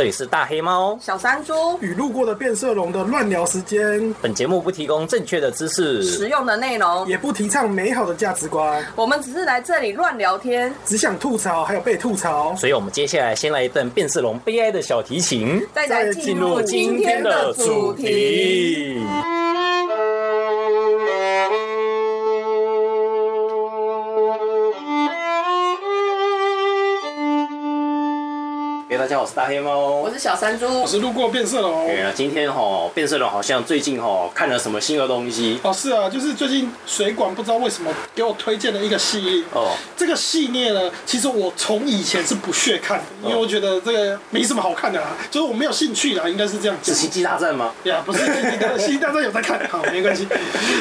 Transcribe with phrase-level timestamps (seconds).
[0.00, 4.14] 这里是大黑猫、小山猪与路过的变色龙的乱聊时间。
[4.22, 8.82] 本节目不提供正确的知识、实用的内容，也不提倡美好的价值观。
[8.96, 12.56] 我们只是来这里乱聊天，只想吐槽，还有被吐槽。
[12.56, 19.02] 所以，我们接下来先来一段变色龙悲哀的小提琴，再来进入今天的主题。
[29.20, 31.86] 好，我是大黑猫，我是小山猪，我是路过变色龙。
[31.86, 39.76] 对啊，今天哈变色龙好像最近哈看了什么新的东西哦，是啊，就是最近水管不知道为什么给我推荐了一个系列哦。
[39.94, 46.74] 这个系列呢，其实我从以前是不屑看的，因为我觉得这个没什么好看的啦，就是我没有兴趣啦，应该是这样。
[46.82, 47.74] 是星际大战吗？
[47.84, 50.26] 对啊，不是星际大战， 星际大战有在看，好，没关系。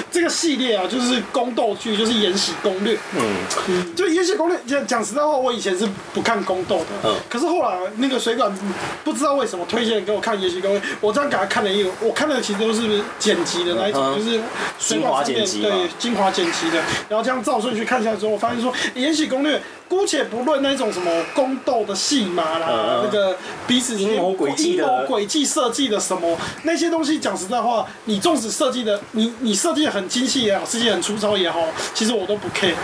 [0.10, 2.96] 这个系列啊，就是宫斗剧，就是《延禧攻略》。
[3.18, 8.10] 嗯，就《延禧攻略》讲讲实在话，我以前是不看宫斗的，嗯，可是后来那。
[8.10, 8.52] 那个水管
[9.04, 14.40] 不知道为什么推荐给我看《延禧攻略》，我这样给他看了一个，我看的其实都是剪辑的那一种，就是
[14.80, 19.58] 水管上面对精华剪辑的，然后这样照顺序看下来之后，我发现说《延禧攻略》。
[19.90, 31.60] 姑且不论那种什么宫斗的戏码啦，嗯、那个彼此阴谋诡计的阴谋诡计设计的什么那些东西，讲实在话，你纵使设计的你你设计的很精细也好，设计很粗糙也好，
[31.96, 32.76] 其实我都不 care。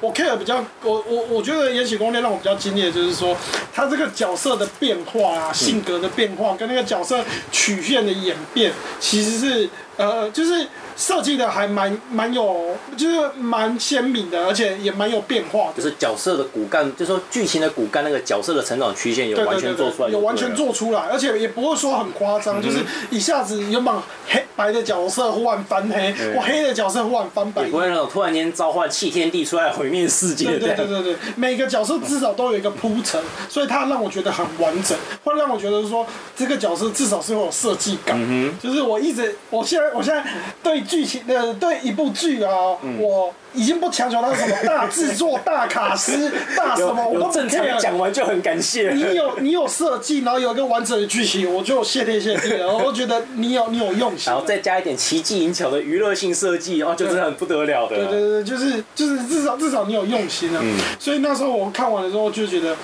[0.00, 3.36] 我 care 比较，我我我觉得《延禧攻略》让我比较惊艳就是说，
[3.72, 10.66] 他这个角色的变化啊，性格的变化，跟那个角色曲线的演变，其实是呃，就是。
[11.00, 15.82] 设计的还蛮蛮有，就是蛮鲜明的，而且也蛮有变化的。
[15.82, 23.94] 就是角色的骨干，就是说剧情的骨干，那个角色的成长曲线有完全做出来，有完全做出来，而且也不会说很夸张，嗯、就是一下子原本
[24.28, 30.44] 黑白的角色忽然翻黑，或、嗯、黑的角色忽然翻白，也不会那种突然间召唤弃天地出来毁灭世界。
[30.44, 36.06] 对对对对对，每个角色至少都有一个铺陈，所以它让我觉得很完整，会让我觉得说
[36.36, 38.18] 这个角色至少是会有设计感。
[38.20, 40.22] 嗯、就是我一直，我现在我现在
[40.62, 40.84] 对。
[40.90, 42.52] 剧情的对一部剧啊，
[42.82, 43.32] 嗯、我。
[43.52, 48.92] 已经不强求它是什么大制作、大卡司、大什么，我都正常讲完就很感谢。
[48.92, 52.72] 你有你有设计，然后有一个完整的剧情，我就谢天谢地了。
[52.72, 57.96] 我觉得你有你有用心，然后再加一点奇技淫巧的娱乐性设计，然后，就是很不得了的。
[57.96, 60.60] 对对对，就是就是至少至少你有用心啊。
[60.62, 60.78] 嗯。
[61.00, 62.76] 所以那时候我看完的时候就觉得，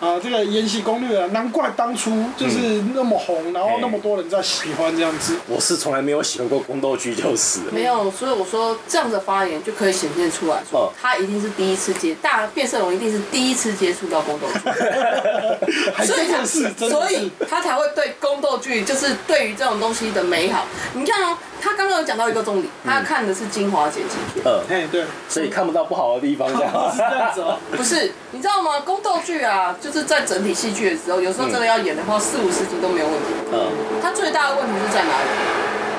[0.00, 2.58] 啊，这个《延禧攻略》啊，难怪当初就是
[2.94, 5.36] 那么红，然后那么多人在喜欢这样子。
[5.48, 7.38] 我是从来没有喜欢过宫斗剧，就是
[7.70, 8.10] 没有。
[8.10, 14.58] 所以我说这样的发言就可以显现出来说，他一定是第一次接大变色龙，一定是第一次接触到宫斗剧，
[16.06, 20.66] 所以他是，所以他才会对宫斗剧，就是对于这种东西的美好。
[20.94, 27.58] 你看哦，他刚刚有讲到一个重点，他看的是精华剪辑片，嗯，哎对，所以看不到不好的地方，这样是这样子哦。
[27.76, 28.80] 不是，你知道吗？
[28.80, 33.26] 宫斗剧啊，就是在整体戏剧的时候，有时候真的要演的话，四五十集都没有问题。
[33.52, 33.70] 嗯，
[34.02, 35.28] 他最大的问题是在哪里？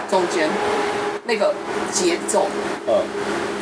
[0.09, 0.49] 中间
[1.31, 1.53] 那个
[1.93, 2.45] 节奏，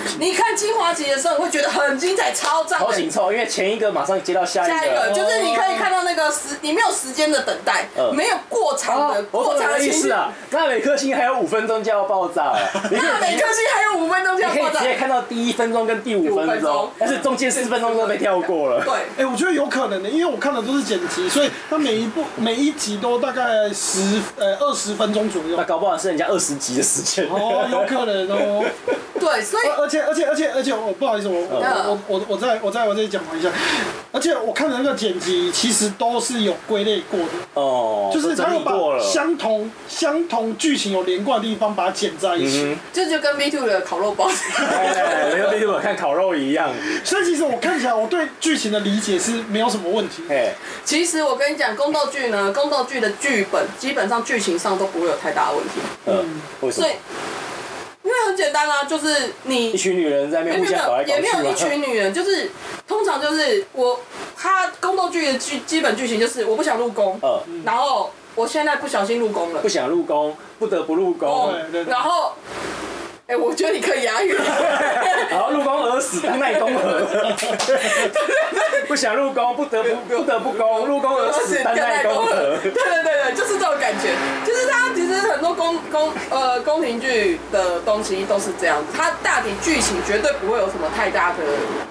[0.20, 2.80] 你看精华集的时候，你会觉得很精彩，超赞。
[2.80, 4.74] 超紧凑，因为前一个马上接到下一个。
[4.74, 10.32] 下一个就是你可以看到那个时，你没有时间的等待，没有过长的过长的意思啊。
[10.52, 12.60] 那每颗星还有五分钟就要爆炸了。
[12.92, 14.80] 那每颗星还有五分钟就要爆炸。
[14.80, 18.84] 直接看到第一分钟跟第五分钟，但是中间四分钟都被跳过了。
[18.84, 25.56] 对，哎，我觉得有可能的，因为我看的都是剪辑，所以它每一部每一集都大概十呃二十分钟左右。
[25.58, 27.26] 那搞不好是人家二十集的时间。
[27.30, 28.66] 哦，有可能哦。
[29.20, 33.50] 对，所以而且而且而且而且我不好意思，我我我我我再我再我再讲一下，
[34.12, 37.26] 而且我看的那个剪辑其实都是有归类过的。
[37.54, 44.30] 哦，就是他有把相同相同剧情有连贯的地方把它剪在一起，这就跟 Me Too 的烤肉包，
[45.82, 46.70] 看烤肉一样，
[47.04, 50.24] 所以其实我看起来我对剧情的理解是没有什么问题。
[50.30, 50.54] 哎，
[50.86, 55.72] 其实我跟你讲，宫斗剧呢，宫斗剧的剧本基本上剧情上都不会有太大的问题。
[56.06, 56.88] 嗯，为什么？
[58.04, 62.50] 因为很简单啊，就是你一群女人在那边互相搞来搞去，也没有一群女人，就是
[62.88, 64.00] 通常就是我，
[64.38, 71.54] 他宫斗剧的剧基本剧情就是我不想入宫，嗯，然后我现在不小心入宫了，不想入宫，不得不入宫，
[71.88, 72.34] 然后，
[73.30, 74.36] 哎，我觉得你可以押韵，
[75.30, 77.08] 然后入宫而死，当奈宫何？
[78.88, 82.58] 不想入宫，不得不不得不宫，入宫而死，当奈宫何？
[82.64, 84.10] 对对对对，就是这种感觉，
[84.44, 86.90] 就是他其实很多宫宫呃宫廷。
[87.00, 91.38] 剧的东西都是这样子，它大体剧情绝对不会有什么太大的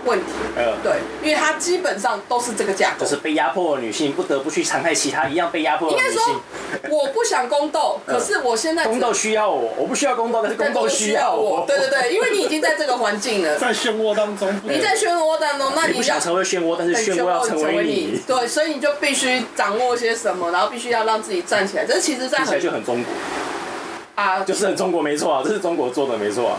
[0.05, 0.33] 问题。
[0.55, 3.05] 呃，对，因为它基本上都是这个架构。
[3.05, 6.11] 就是被压迫的女性不得不去残害其他一样被压迫的女性。
[6.11, 6.17] 应
[6.83, 11.65] 该说，我不想宫斗，可是我现在宫斗需要我，我不需要宫斗，但是宫斗需要我。
[11.67, 14.49] 对对对，因为你已经在这个环境了， 在漩涡当中。
[14.65, 18.21] 你在漩涡当中，那你，你不想成为漩涡，但是漩涡要成为你。
[18.27, 21.85] 对，所以你就必须掌握些什么，然后必须要让自己站起来。
[21.85, 23.13] 这其实，在很就很中国。
[24.15, 26.59] 啊，就是很中国没错啊，这是中国做的没错啊。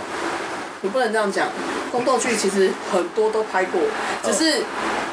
[0.82, 1.48] 你不能这样讲，
[1.92, 3.82] 宫斗剧其实很多都拍过，
[4.24, 4.64] 只是。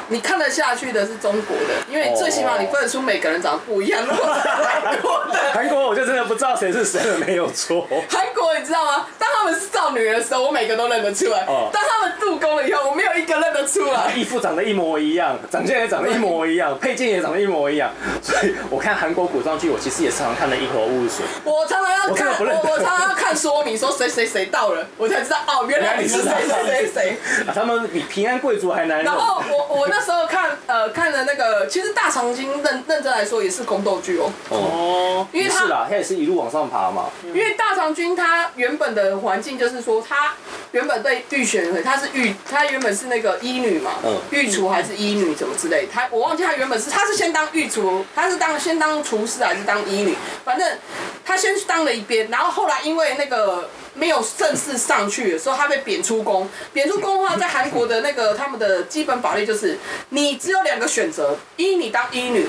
[0.09, 4.01] 你看得下去的是中国的，因为最起码你分得出每个人长得不一样。
[4.05, 7.85] 如果是韩国的，韩国我就真的不知道谁是谁了，没有错。
[8.09, 9.07] 韩国你知道吗？
[9.19, 11.45] 当他们是造女的时候，我每个都认得出来。
[11.47, 11.69] 哦。
[11.73, 14.11] 当他们入宫了以后，我没有一个认得出来。
[14.13, 17.91] 衣服长得一模一样，长相也长得一模一样， 配件也长得一模一样。
[18.21, 21.25] 所以我看韩国古装剧，我其实也常常看得一头雾水。
[21.43, 27.17] 我常常要看，我我常常要看说明，说谁谁谁到了，我才知道哦，原来你是谁谁谁谁。
[27.53, 29.03] 他们比平安贵族还难。
[29.03, 34.31] 然后我我那时候看呃看了那个，其实大长今认认真来说也是宫斗剧哦。
[34.49, 35.27] 哦。
[35.31, 37.09] 因为他是啦，他也是一路往上爬嘛。
[37.23, 40.33] 因为大长今他原本的环境就是说，他
[40.71, 43.91] 原本对御选，他是御，他原本是那个医女嘛。
[44.03, 44.17] 嗯。
[44.31, 45.87] 御厨还是医女怎么之类？
[45.91, 50.15] 他我忘记他原本是他是先当御厨，他是当先当厨师还是当医女？
[50.45, 50.77] 反正
[51.25, 53.69] 他先当了一边，然后后来因为那个。
[53.97, 56.47] 没有正式上去的时候，他被贬出宫。
[56.71, 59.77] 贬出宫的话，在韩国的那个他们的基本法律就是，
[60.09, 62.47] 你只有两个选择：一，你当医女，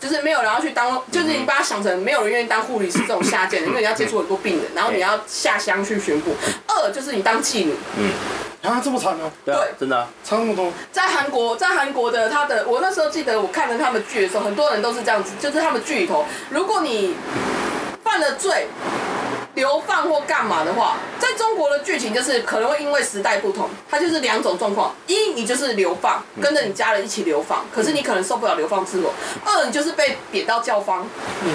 [0.00, 6.34] 就是没有人要去当，就是你把它想成没有人愿意当护理师这种下贱的，因为你要接触很多病人，然后你要下乡去巡捕。
[6.68, 7.74] 二就是你当妓女。
[7.98, 8.12] 嗯。
[8.62, 9.30] 啊，这么惨哦。
[9.44, 10.08] 对，真的。
[10.24, 10.72] 差那么多。
[10.90, 17.14] 在韩国，在韩国的他的，我那时候记得我看了他们剧的时候，很多人都是这样子，就是他们剧里头，如果你
[18.02, 18.68] 犯了罪。
[20.08, 29.08] 或干嘛的话，在中国的剧情就是可能会因为时代不同，它就是两种状况：一，你就是流放，跟着你家人一起流放，可是你可能受不了流放之苦；
[29.44, 31.06] 二，你就是被贬到教坊。
[31.42, 31.50] 嗯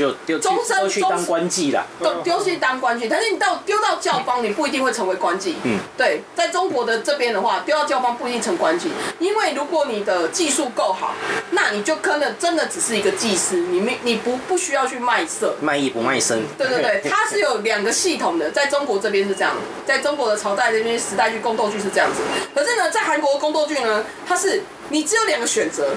[0.00, 5.54] 就丢终身去当官妓啦，都丢去当官妓，但是你到丢到教坊，你不一定会成为官妓。
[5.64, 8.86] 嗯，对，在中国的这边的话，丢到教坊不一定成官妓，
[9.18, 11.14] 因为如果你的技术够好，
[11.50, 16.42] 那你就可能真的只是一个技师，你没你不不需要去卖色，卖艺不卖身。
[16.56, 19.54] 对对对， 它是有两个系统的，在中国这边是这样，
[19.86, 22.22] 在中国的朝代这边时代剧宫斗剧是这样子，
[22.54, 25.94] 可是呢，在韩国的宫斗剧呢，它是你只有两个选择，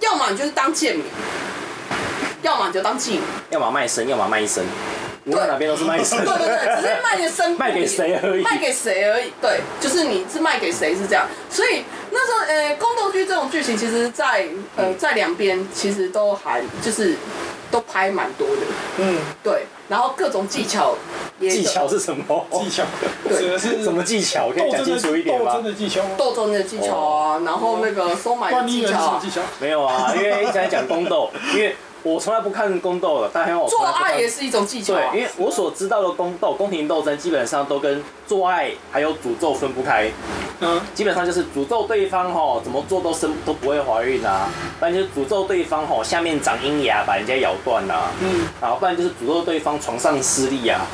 [0.00, 1.04] 要么你就是当贱民。
[2.42, 3.20] 要么你就当妓女，
[3.50, 4.64] 要么卖身，要么卖身，
[5.26, 6.18] 无论哪边都是卖身。
[6.24, 9.32] 对对对，只是卖的身， 卖给谁而已，卖给谁而已。
[9.40, 11.26] 对，就是你是卖给谁是这样。
[11.50, 14.46] 所以那时候，呃，宫斗剧这种剧情，其实在
[14.76, 17.16] 呃在两边其实都还就是
[17.70, 18.62] 都拍蛮多的。
[18.98, 19.66] 嗯，对。
[19.88, 20.94] 然后各种技巧
[21.40, 22.46] 也，技巧是什么？
[22.52, 22.84] 技巧，
[23.26, 24.50] 对，是什么技巧？
[24.50, 25.50] 可以讲清楚一点吗？
[25.50, 29.18] 斗争的技巧，斗争的技巧啊，然后那个收买的技巧。
[29.58, 31.74] 没有啊，因为一直在讲宫斗，因为。
[32.02, 34.94] 我从来不看宫斗的，大家我做爱也是一种技巧。
[34.94, 40.10] 对，因为我所知道的宫斗、宫廷斗争，基本上都跟做爱还有诅咒分不开。
[40.60, 44.48] 嗯，基本上就是诅咒对方吼，怎么做都生都不会怀孕啊，
[44.78, 48.10] 不然就是诅咒对方吼下面长阴牙把人家咬断啊。
[48.20, 50.86] 嗯，然后不然就是诅咒对方床上失利啊。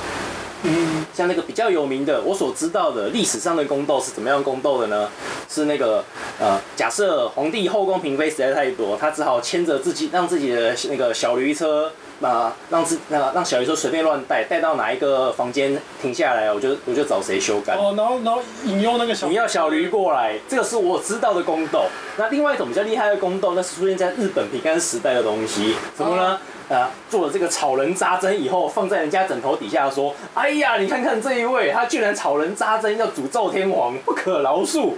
[0.67, 5.09] 嗯，像那个比较有名的，我所知道的历史上的宫斗是怎么样宫斗的呢？
[5.49, 6.03] 是那个
[6.41, 17.75] 呃，假设皇帝后宫嫔妃实在太多，他只好牵着自己让自己的那个小驴车，那、呃、让自那个让小驴车随便乱带，带到哪一个房间停下来，我就我就找谁修改。
[17.75, 21.85] 哦，然后然后引诱那个小，你要小驴过来，这个是我知道的宫斗。
[22.17, 26.33] 那另外一种比较厉害的宫斗，那是出现在日本平安时代的东西，什么呢？
[26.33, 26.39] 哦
[26.69, 34.93] 啊，做了这个草人扎针以后，放在人家枕头底下说：“哎呀，你看看这一位，他居然草人扎针，要诅咒天皇，不可饶恕。”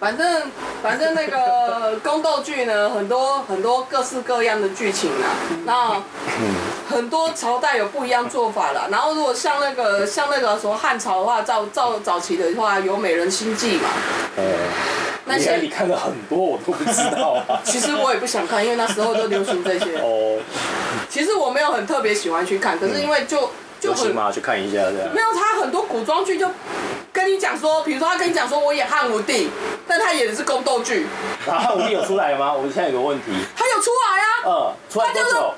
[0.00, 0.50] 反正
[0.82, 6.02] 反正那个宫斗剧呢，很多很多各式各样的剧情啊，那
[6.88, 8.88] 很多朝代有不一样做法了。
[8.90, 13.88] 然后如果像那个像那个什么汉朝的话，照照早期的话，有美人心计嘛。
[14.36, 14.42] 哦。
[15.26, 17.60] 那些你看了很多，我都不知道啊。
[17.62, 19.98] 其实我也不想看，因为那时候都流行这些。
[19.98, 20.40] 哦。
[21.10, 25.08] 其实我没有很特别喜欢去看，可是因为就就很嘛，去看一下这样。
[25.14, 26.46] 没有，他很多古装剧就
[27.12, 29.50] 跟你讲说，比如说他跟你讲说我演汉武帝，
[29.88, 31.06] 但他演的是宫斗剧。
[31.48, 32.52] 啊，汉武帝有出来吗？
[32.52, 33.32] 我现在有个问题。
[33.56, 34.26] 他有出来啊。
[34.46, 35.54] 嗯，出来多久？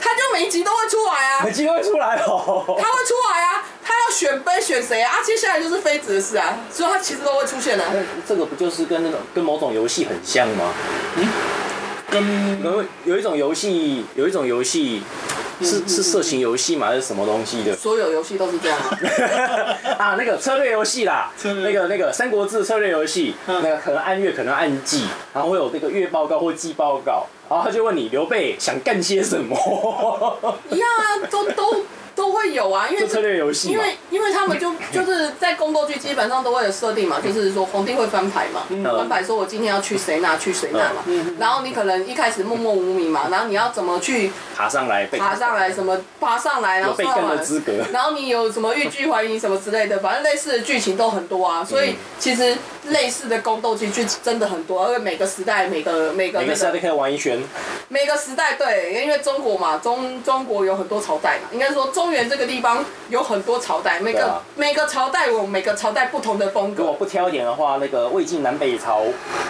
[0.00, 1.42] 他就每一集都会出来啊。
[1.44, 2.64] 每集都会出来哦。
[2.66, 5.16] 他会出来啊，他要选妃选谁啊？
[5.16, 7.84] 啊，接下来就是妃子的事啊，所以他其实都会出现的。
[8.26, 10.72] 这个不就是跟那种跟某种游戏很像吗？
[11.16, 11.28] 嗯。
[12.10, 15.02] 跟有有一种游戏，有一种游戏，
[15.60, 16.86] 是是色情游戏嘛？
[16.86, 17.76] 还是什么东西的？
[17.76, 18.98] 所有游戏都是这样啊。
[19.98, 29.56] 啊，那个策略游戏啦，那个那个《三国志》策略游戏，那个可能按月，可能按季，然后会有那个月报告或季报告，然后他就问你刘备想干些什么？
[30.70, 31.84] 一样啊，都都。
[32.18, 52.56] 都会有啊，因为策略游戏，因为因为他们就 就是在宫斗剧基本上都会有设定嘛，就是说皇帝会翻牌嘛，嗯、翻牌说我今天要去谁那去谁那嘛，嗯、然后你可能一开始默默无名嘛，然后你要怎么去爬上来，爬上来什么爬上来，然后被跟的资格，然后你有什么欲拒还迎什么之类的，反正类似的剧情都很多啊，所以其实
[52.88, 57.40] 类似的宫斗剧剧真的很多，而且每个时代每个每个、每个时代都可以玩一圈，
[57.88, 62.84] 每个时代对，因为中国嘛，中中国有很多朝代嘛，应该说中原这个地方。
[63.08, 66.82] 有很多朝代，每个、啊、每个朝代有每个朝代不同的风格。
[66.82, 69.00] 如果不挑一点的话，那个魏晋南北朝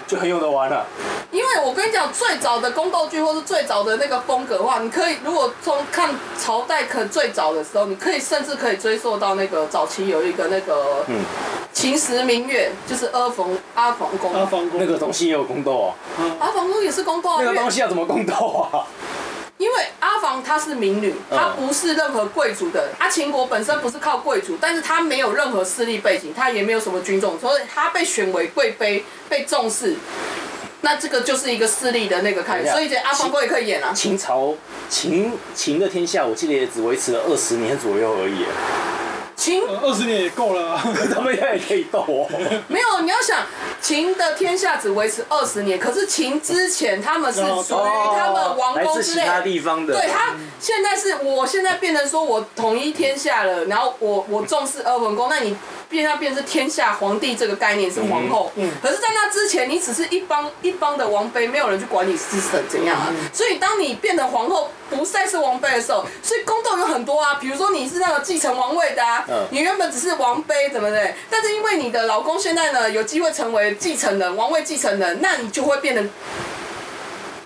[0.07, 0.87] 就很有得玩了。
[1.33, 11.25] 因为我跟你讲，最早的宫斗剧或是最早的那个风格的话，你可以如果从看朝代可最早的时候，你可以甚至可以追溯到那个早期有一个那个嗯，
[11.73, 14.33] 秦时明月，就是阿房阿房宫。
[14.33, 15.91] 阿房宫那个东西也有宫斗啊。
[16.38, 17.38] 阿房宫也是宫斗啊。
[17.41, 18.35] 那个东西要怎么宫斗
[18.73, 18.87] 啊？
[19.59, 22.91] 因为阿房她是民女，她不是任何贵族的。
[22.99, 29.97] 阿秦国本身不是靠贵族，但是她没有任何势力背景，她也没有什么军种，所以她被选为贵妃，被重视。
[30.83, 33.93] 那这个就是一个势力的那个开始，所以这阿房哥也可以演啊。
[33.93, 34.55] 秦朝
[34.88, 38.45] 秦秦的天下，我记得也只维持了二十年左右而已。
[39.38, 40.76] 秦二十年也够了，
[41.14, 42.26] 他们现在也可以斗哦。
[42.66, 43.47] 没有，你要想
[43.80, 49.23] 秦的天下只维持二十年，可是秦之前他们是属于他们王宫之类。
[49.23, 49.95] 其他地方的。
[49.95, 55.57] 对，他现在是我现在变成说我统一天下了，然后我我重视阿文公，那你。
[55.90, 63.07] 变要变成天下皇帝这个概念是皇后，嗯嗯、可是，在那之前，你只是一帮一帮的王妃，没有人去管你是怎怎样啊。
[63.09, 67.38] 嗯、所以，当你变成皇后，不再是王妃的时候，所以宫斗有很多啊。
[67.40, 71.15] 比如说，你是那个继承王位的啊，嗯、你原本只是王妃，怎么的？
[71.31, 76.11] 但是因为你的老公现在呢，有机会成为继承人，王位继承人，那你就会变成。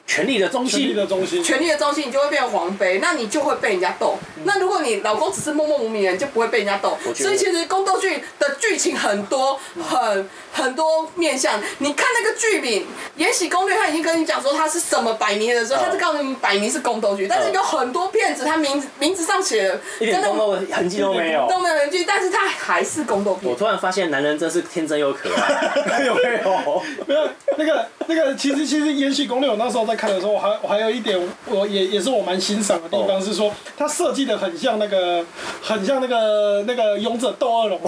[0.06, 4.16] 权力的中心，权力的中心，权力的中心，你就会变成皇妃，那你就会被人家斗。
[4.36, 6.98] 嗯、那如果你老公只是默默无名人，就不会被人家斗。
[7.14, 11.58] 所以其实宫斗剧的剧情很多，很很多面向。
[11.78, 12.82] 你看那个剧名
[13.16, 17.26] 《延禧攻略》，他已经跟你讲说他是什么百年的时候，他是告诉你摆明是宫斗剧。
[17.26, 23.46] 但是有很多片子，他名名字上写一点宫斗痕迹都没有，都没有痕迹，但是他还是宫斗剧。
[23.46, 26.02] 我突然发现，男人真是天真又可爱。
[26.04, 26.82] 有没有？
[27.06, 27.28] 没有。
[27.56, 35.24] 那个那个，其实其实《延禧攻略》我那时候在看的时候，我还我还有一点，我也也是我蛮欣赏的地方，是说它设计的很像那个，
[35.60, 37.78] 很像那个那个勇者斗恶龙，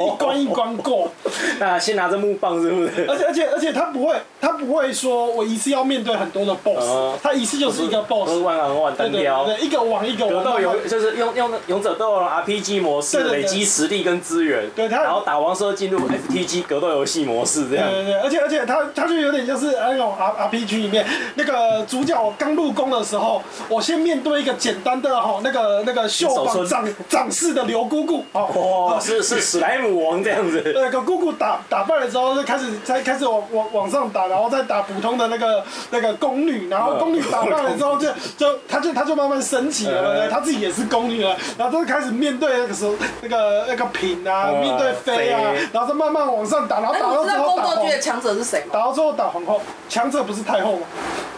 [0.00, 1.10] 一关一关过。
[1.58, 3.06] 那先拿着木棒是不是？
[3.08, 8.30] 而且而且而且他不会，他不会说我一次要面对很多的 boss，他一次就是一个 boss。
[8.42, 9.44] 玩玩玩单挑。
[9.44, 10.44] 对，一个王一个王。
[10.44, 14.68] 格斗勇就是用用勇者斗恶龙 RPG 模式，累积实力跟资源。
[14.74, 17.90] 对他，然后打王之后进入 FTG 格斗游戏模式这样。
[17.90, 18.86] 对对对，而且而且他。
[18.94, 21.04] 他就有点像是那种 R R P G 里面
[21.34, 30.62] 那个主角刚入宫的时候，我先面对一个简单的哈那个那个绣摆长长势的刘姑姑哦，是是史莱姆王这样子。
[30.74, 45.40] 那，个姑姑打打败了之后，就开始才开始往往往上打，然后再打普通的那个那个宫女，然后宫女打败了之后 就就他就他就慢慢升级了，对，他自己也是宫女了，然后就开始面对那个时候那个那个嫔啊，面对妃啊，
[45.72, 47.62] 然后再慢慢往上打，然后打到之后打。
[47.62, 48.64] 宫斗剧的强者是谁？
[48.72, 50.86] 打到最后打皇后，强者不是太后吗？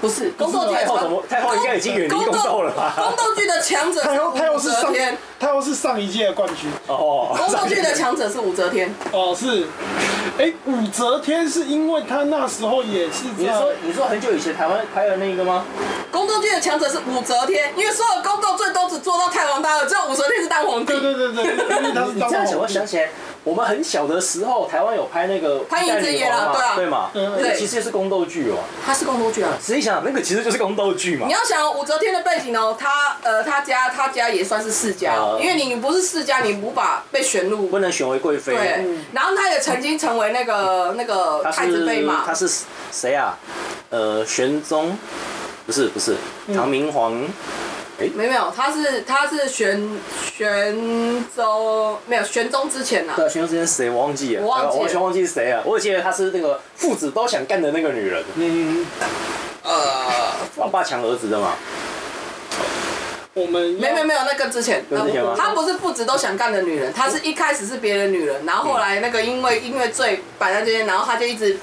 [0.01, 1.23] 不是，宫斗剧太后怎么？
[1.29, 2.95] 太后应该已经远离宫斗了吧？
[2.97, 4.95] 宫斗剧的强者太后，太后是上
[5.41, 7.35] 太后是上一届的冠军哦。
[7.37, 9.67] 宫斗剧的强者是武则天哦，是。
[10.39, 13.25] 哎，武则天是因为他那时候也是。
[13.37, 15.65] 你说你说很久以前台湾拍的那个吗？
[16.13, 20.93] 宫斗剧的强者是武则天，因为所有宫斗最多只做到太皇大二，只有武则天是当皇帝。
[20.93, 21.45] 对对对对，
[21.77, 22.15] 因为他是当皇帝。
[22.15, 23.09] 你这样想，我想起来。
[23.49, 28.59] 我们很小的时候，台湾有拍那个潘迎紫演了，对啊，对嘛，对，其实也是宫斗剧哦。
[28.85, 29.57] 它是宫斗剧啊。
[29.59, 31.27] 实际想，那个其实就是宫斗剧嘛。
[31.27, 38.55] 你要想武则天的背景哦，她呃，她家她家也算是世家，因为你不是世家，你无法被选入，不能选为贵妃。
[38.55, 42.25] 对，然后她也曾经成为那个那个太子妃嘛。
[42.27, 42.47] 她是
[42.93, 43.39] 谁啊？
[43.89, 44.99] 呃，玄宗，
[45.65, 46.17] 不是不是，
[46.55, 47.15] 唐明皇。
[47.15, 47.29] 欸、
[47.99, 49.99] 没有没有，他是他是玄
[50.33, 53.17] 玄宗，没有玄宗之前呐、啊。
[53.17, 55.61] 对，玄宗之前谁我忘记了，我忘记了，我完全忘记是谁啊！
[55.65, 58.25] 我记得他是那个父子都想干的那个女人。
[58.37, 58.87] 嗯。
[59.65, 59.75] 呃，
[60.57, 61.55] 老爸抢儿子的嘛。
[63.35, 64.85] 我们没没没有那个之前，
[65.37, 71.59] 他不是父子都想干的女人，他是一开始是别的女人，然后后来那个因为因为罪摆在这边，然后他就一直。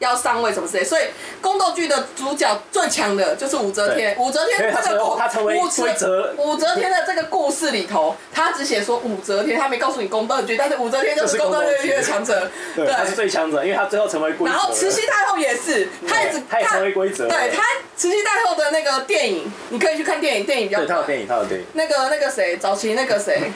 [0.00, 1.02] 要上位什么之类，所以
[1.40, 4.16] 宫斗剧的主角最强的就是武则天。
[4.18, 14.52] 武则天这个武则武则天的这个故事里头，他只写说武则天，他没告诉你宫斗剧，但是武则天就是宫斗剧的强者，对，他是最强者，因为他最后成为规则。
[14.52, 17.28] 然后慈禧太后也是，他一直他也成为规则。
[17.28, 17.62] 对他
[17.94, 21.66] 慈禧太后的那个电影，你可以去看电影，电影比较对，他有电影，他有电影。
[21.74, 23.52] 那个那个谁，早期那个谁，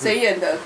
[0.00, 0.56] 谁演的？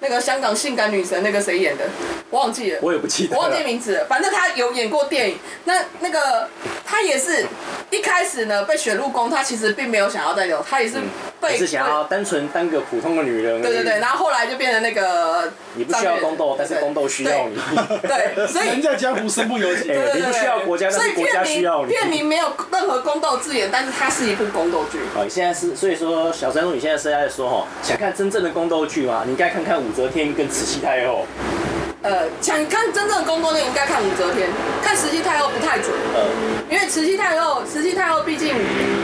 [0.00, 1.84] 那个香港性感女神，那个谁演的？
[2.30, 4.04] 我忘记了，我也不记得，我忘记名字了。
[4.06, 5.38] 反正他有演过电影。
[5.64, 6.48] 那那个
[6.84, 7.44] 他也是
[7.90, 10.98] 一开始呢被选入宫，他其实并没有想要再留，他也是
[11.40, 13.60] 被、嗯、是想要单纯当个普通的女人。
[13.60, 17.56] 对对对，然后后来就变成那个你 不需要宫斗，但是宫斗需要你。
[18.02, 19.90] 对，对所以人在江湖身不由己。
[19.90, 21.92] 你不需要国家，但是国家需要你。
[21.92, 24.98] 片名没有任何宫斗字眼，但是它是一部宫斗剧。
[25.16, 29.22] 哦，现在是所以说小山路，你现在是在说哈，想看真正的宫斗剧吗？
[29.24, 31.26] 你应该看看武则天跟慈禧太后。
[32.02, 34.48] 呃，想看真正的宫斗，你应该看武则天，
[34.82, 35.90] 看慈禧太后不太准。
[36.14, 36.24] 呃，
[36.70, 38.54] 因为慈禧太后，慈禧太后毕竟，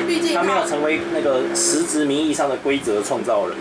[0.07, 3.57] 毕竟她没有成为那个实质名义上的规则创造人。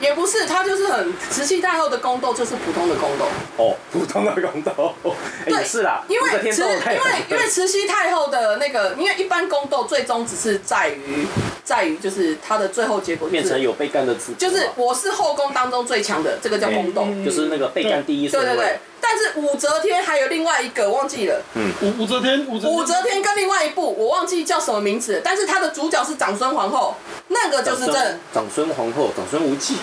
[0.00, 3.26] 也不是，她就是很慈禧太后的宫斗就是普通的宫斗。
[3.58, 4.94] 哦，普通的宫斗。
[5.44, 6.02] 对，是啦。
[6.08, 11.26] 因为慈，因为因为慈禧太后的那个，因为一般宫斗最终只是在于，
[11.62, 14.38] 在于就是她的最后结果变成有被干的资格。
[14.38, 17.06] 就是我是后宫当中最强的，这个叫宫斗。
[17.22, 18.28] 就是那个被干第一。
[18.28, 26.96] 对对对，但是武则天还有另外一个忘记了，嗯，武武则天，武则武则天跟另外一部我忘记叫什么名字，但是她的主角是长孙皇后，
[27.28, 28.18] 那个就是真。
[28.32, 29.76] 长孙皇后，长孙无忌，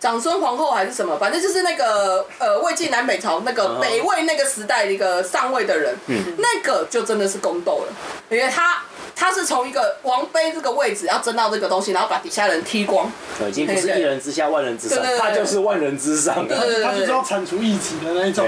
[0.00, 7.92] 长孙皇后还是什么，反正就是那个呃魏晋南北朝那个北魏那个时代的一个上位的人，嗯，那个就真的是宫斗了，
[8.30, 8.82] 因为他。
[9.14, 13.10] 他是从一个王妃这个位置要争到这个东西，然后把底下人踢光。
[13.48, 16.46] 已经不是一人之下万人之上，他就是万人之上。
[16.46, 18.46] 对对对，他就是要铲除异己的那一种。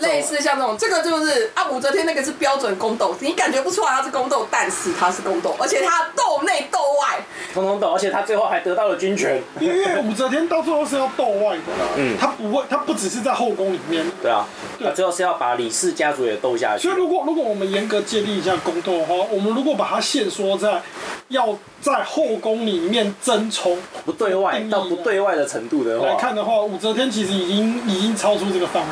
[0.00, 7.18] 类似像这种，这个就是啊，武则天那个是标准宫斗，你感觉不出来他是宫斗，但是他是宫斗，而且他斗内斗外，
[7.54, 9.42] 通通斗，而且他最后还得到了军权。
[9.60, 14.06] 因为武则天到最后是要斗外的啦，嗯，他不会，他不只是在后宫里面。
[14.22, 14.46] 对啊，
[14.82, 16.88] 他最后是要把李氏家族也斗下去。
[16.88, 20.82] 所以如果如果我们严格界定一下宫斗的话，我们如果把它限缩在
[21.28, 28.88] 要在后宫里面争宠，不对外到不对外的程度的话，来看的话，武则天其实已经已经超出这个范围。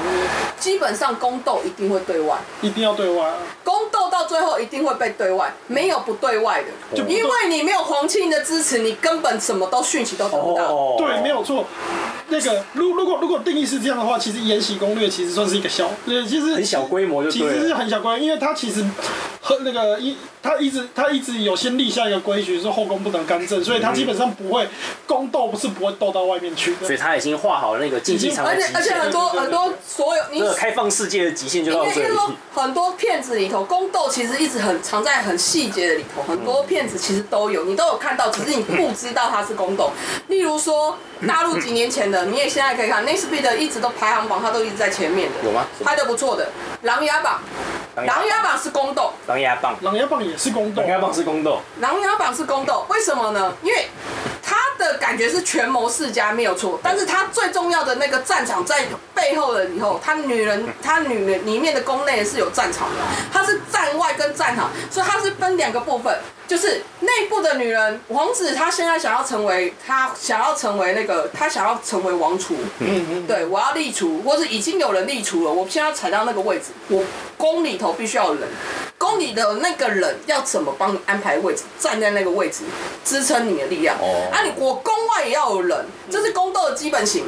[0.58, 3.26] 基本上宫斗一定会对外，一定要对外。
[3.26, 10.66] 啊宫斗到最后一定会被对外，没有不对外的，就因为你没有皇亲的支持，你根本什么都讯息都得不到。
[10.66, 10.98] Oh.
[10.98, 11.64] 对，没有错。
[12.28, 18.84] 那个，如如果如果定义是这样的话，其实《延禧攻略》其实算是一个小，对，其实很小规模就对，其实是很小规模，因为他其实
[19.40, 24.68] 和那个一，他一直他一直有先立下一个规矩，说后宫不能干政，所以他基本上不会
[25.06, 26.86] 宫斗，不是不会斗到外面去的。
[26.86, 32.14] 所以他已经画好了那个竞技场的极限，而且而且很多很多所有你这个开放世界的极限就到这里。
[32.14, 39.90] 说很多片子里头宫斗其实一直很藏在很细节的里头，很多片子其实都有，你都有看到，只是你不知道它是宫斗。
[40.28, 43.04] 例如说大陆几年前的，你也现在可以看。
[43.04, 45.34] Netflix 一直都排行榜，它都一直在前面的。
[45.44, 45.63] 有吗？
[45.84, 46.44] 拍的不错的，
[46.82, 47.40] 《琅琊榜》。
[48.04, 49.12] 琅琊榜是宫斗。
[49.26, 49.76] 琅琊榜。
[49.82, 50.82] 琅琊榜也是宫斗。
[50.82, 51.60] 琅琊榜是宫斗。
[51.80, 53.52] 琅琊榜是宫斗，为什么呢？
[53.62, 53.88] 因为
[54.42, 62.96] 他的感觉是权谋世家没有错，但是他最重要的那个战场在背后的以后，他女人，他女人里面的宫内是有战场的，
[63.32, 66.18] 他是战外跟战场，所以他是分两个部分。
[66.46, 72.54] 就是内部的女人，王子他现在想要成为，他想要成为那个，他想要成为王储。
[72.80, 73.26] 嗯嗯。
[73.26, 77.02] 对，我要立储，或是已经有人立储了，我现在要踩到那个位置，我
[77.38, 78.48] 宫里头必须要有人，
[78.98, 82.64] 宫里的那个人要怎么帮你安排位置，站在那个位置
[83.04, 83.96] 支撑你的力量。
[83.98, 84.28] 哦。
[84.30, 87.24] 啊，你我宫外也要有人，这是宫斗的基本型。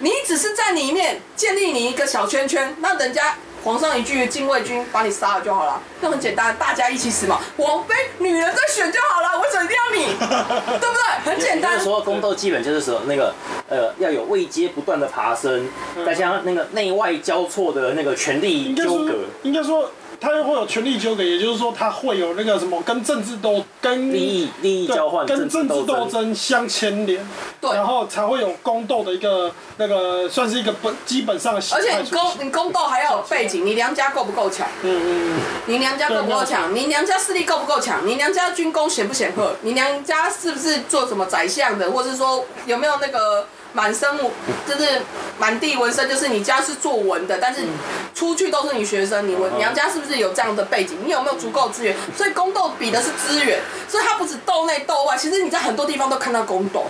[0.00, 3.36] 你只是在里面建立你一个小圈圈，那人家。
[3.64, 7.40] 皇上一句禁卫军把你杀了就好了，那很简单，大家一起死嘛。
[7.56, 10.18] 王妃女人在选就好了，我怎么一定要你？
[10.78, 11.32] 对不对？
[11.32, 11.78] 很简单。
[11.78, 13.34] 那时候宫斗基本就是说那个
[13.70, 15.66] 呃要有位阶不断的爬升，
[16.04, 19.14] 再加上那个内外交错的那个权力纠葛。
[19.42, 19.90] 应该说。
[20.24, 27.22] 他又会有权力纠葛，也就是说，他会有那个什么跟政治斗、跟利益利益交换、跟政治斗争相牵连，
[27.60, 31.60] 对，然后才会有宫斗的一个那个算是一个本基本上的。
[31.72, 34.66] 而且你宫你宫斗还要有背景，你娘家够不够强？
[34.82, 35.40] 嗯嗯。
[35.66, 36.74] 你娘家够不够强？
[36.74, 38.06] 你娘家势力够不够强？
[38.06, 39.54] 你娘家军功显不显赫？
[39.60, 41.90] 你娘家是不是做什么宰相的？
[41.90, 43.46] 或者是说有没有那个？
[43.74, 44.08] 满身
[44.66, 45.02] 就是
[45.36, 47.60] 满地纹身，就是你家是做文的，但是
[48.14, 50.96] 出去都是你学生，你们娘家是不是有这样的背景？
[51.04, 51.94] 你有没有足够资源？
[52.16, 56.86] 所以宫斗比的是资源，所以它不止斗内斗外，其实你在很多地方都看到宫斗。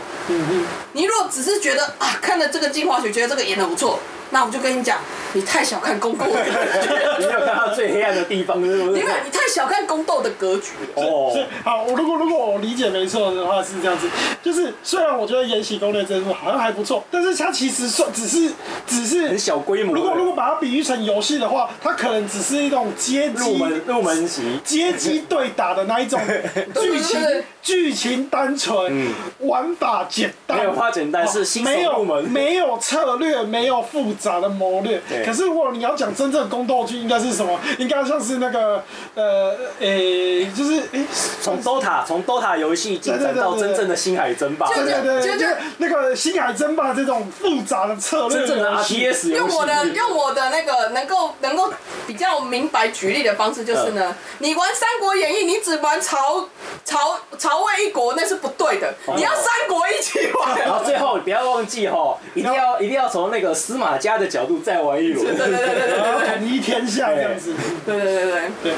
[0.92, 3.98] 你如果只是觉得啊，看了这个精华学，觉得这个演得不错。
[4.34, 4.98] 那我就跟你讲，
[5.32, 6.32] 你太小看宫斗了。
[7.20, 9.00] 你没有看到最黑暗的地方，是不是？
[9.00, 11.02] 因为你太小看宫斗的格局了。
[11.02, 11.46] 哦。
[11.62, 14.10] 好，我如果如果我理解没错的话是这样子，
[14.42, 18.50] 就是虽然我觉得《延禧攻略》这部好像还不错，但是它其实算只是
[18.88, 19.94] 只是很小规模。
[19.94, 26.20] 如果如果把它比喻成游戏的话，它可能只是一种阶级入门入门级阶级对打的那一种
[26.74, 27.20] 剧情。
[27.64, 29.14] 剧情单纯，嗯、
[29.48, 35.00] 玩法简单，没有话简单，是新手入门，没有没有策略，没有复杂的谋略。
[35.24, 37.58] 可是如果你要讲真正的宫斗剧，应该是什么？
[37.78, 41.06] 应该像是那个呃，诶、欸，就是诶，
[41.40, 45.46] 从 DOTA 从 DOTA 游戏进展到真正的星海争霸，对对对，就就
[45.78, 51.72] 那个星海争霸这种复杂的策略，真正的 RTS 用我的用我的那个能够能够
[52.06, 56.46] 比较明白举例的方式，就是呢，嗯、你玩三国演义，你只玩曹
[56.84, 57.53] 曹曹。
[57.54, 60.58] 曹魏一国那是不对的，你要三国一起玩。
[60.58, 67.54] 然后最后你不要忘记哈，一定要 一定要从那个司马家的角度再玩一轮，对对对对，然后统一天下这样子。
[67.86, 68.72] 对对对对对。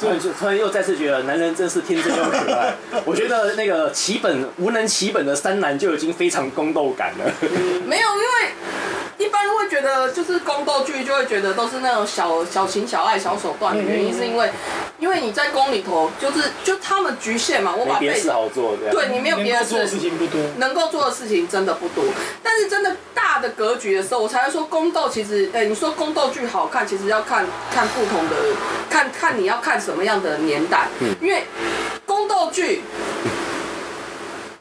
[0.00, 2.74] 突然就突然又再次觉得男人真是天真又可爱。
[3.04, 7.32] 我觉得那个齐本无能齐本的三男就已经非常宫斗感了。
[7.86, 8.52] 没有，因为。
[9.18, 14.50] 一般会觉得就是宫斗剧，就会觉得都是那种小小情小爱、小手段的原因，是因为，
[14.98, 22.04] 因为你在宫里头，就是就他们局限嘛，我把别的事好做，对，你没有别的事，事情不多，能够做的事情真的不多。
[22.42, 28.36] 但是真的大的格局的时候，我才会说宫斗其实，哎、欸，你说宫斗剧好看，其实要看看不同的，
[28.90, 30.88] 看看你要看什么样的年代，
[31.20, 31.44] 因为
[32.06, 32.82] 宫斗剧。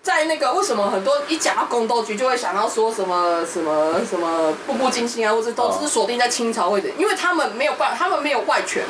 [0.03, 8.83] 在那个为什么很多一讲到宫斗剧就会想到说什么什么什么步步惊心啊，或者都是锁定在清朝位置，因为他们没有办，他们没有外权。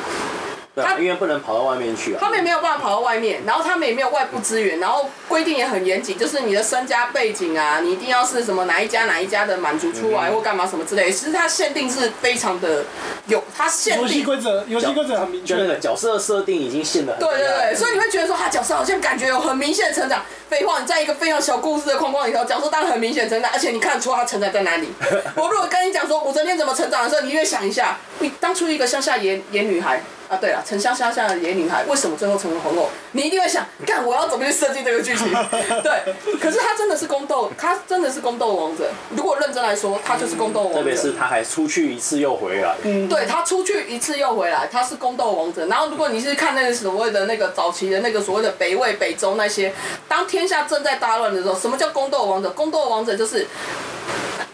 [0.74, 12.86] 他因为不能跑到外面去啊，他们也没有办法跑到外面，然后他们也没有外部资源，然后规定也很严谨，就是你的身家背景啊，你一定要是什么哪一家哪一家的满足出来或干嘛什么之类，其实它限定是非常的
[13.26, 14.02] 有，它限定。
[14.02, 15.54] 游戏规则，游戏规则很明确。
[15.54, 17.18] 就那个角色设定已经限了。
[17.20, 20.22] 对对对，所以你会觉得说他角色好像感觉有很明显的成长。
[20.52, 24.88] 废话，你在一个非常小故事的框框里头，角色当然很明显成长，而且你看得出他成长在哪里。
[25.34, 30.02] 我如果跟你讲说武则天怎么成长的时候，你越想一下，你当初一个乡下野野女孩。
[30.28, 32.88] 啊，对了，城乡乡下的野女孩为什么最后成为皇后？
[33.10, 35.30] 你一定会想，看我要怎么去设计这个剧情？
[35.84, 38.90] 对，可是他真的是宫斗，他真的是宫斗王者。
[39.10, 40.78] 如果认真来说，他就是宫斗王者。
[40.78, 42.74] 特别是他还出去一次又回来。
[42.82, 45.66] 嗯，对，他出去一次又回来，他是宫斗王者。
[45.66, 49.74] 然后如果你是看那个所谓的那个早期的那个所谓的北魏、北周那些，
[50.08, 52.50] 当天下正在大乱的时候，什么叫宫斗王者？
[52.50, 53.46] 宫斗王者就是。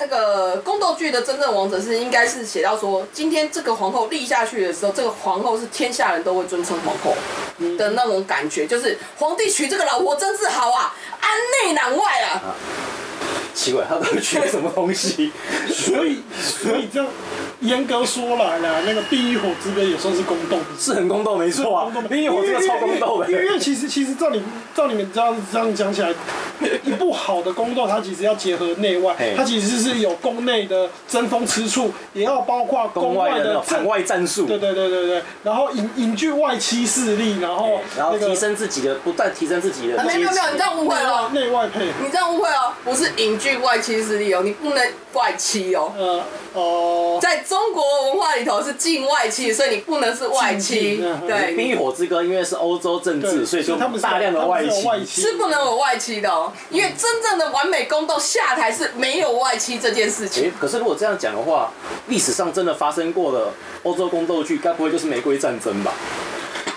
[0.01, 7.17] 那个宫斗剧的真正王者是应该是写到说，今天这个皇后立下去的时候，这个皇后是天下人都会尊称皇后
[7.77, 11.31] 的那种感觉，就是皇帝娶这个老婆真是好啊，安
[11.67, 12.31] 内攘外啊。
[12.31, 12.55] 啊
[13.53, 15.33] 奇怪，他到底娶了什么东西？
[15.69, 17.09] 所以，所以这样。
[17.61, 21.91] 严格说来呢，那个《冰与火之歌》也算是宫斗，是很宫斗，没错啊。
[22.09, 23.31] 《冰与火》这个超宫斗的。
[23.31, 24.41] 因为其实其实照你
[24.77, 26.15] 照你们这样这样讲起来，
[26.85, 34.47] 一部好的宫斗，它其实要结合内外，它其实是有宫内的争风吃醋，也要包括宫外的场外战术。
[34.47, 35.23] 对对对对对。
[35.43, 40.05] 然后引引拒外戚势力，然后然后提升自己的，不断提升自己的。
[40.05, 41.29] 没有没有，你这样误会了。
[41.31, 41.87] 内外配。
[42.01, 45.93] 你这样误会哦，不是引拒外戚势力哦，你不能外戚哦。
[45.99, 46.23] 呃
[46.55, 47.19] 哦。
[47.21, 47.43] 在。
[47.49, 50.99] 中国文化里头是禁外戚，所以你不能是外戚。
[51.27, 56.53] 对，《冰与火之歌》因为是欧洲政治，所以说他们大量的外戚是不能有外戚的哦。
[56.69, 60.43] 因为真正的完美宫斗下台是没有外戚这件事情。
[60.45, 61.73] 欸，可是如果这样讲的话，
[62.09, 63.51] 历史上真的发生过的
[63.85, 65.95] 欧洲宫斗剧，该不会就是玫瑰战争吧？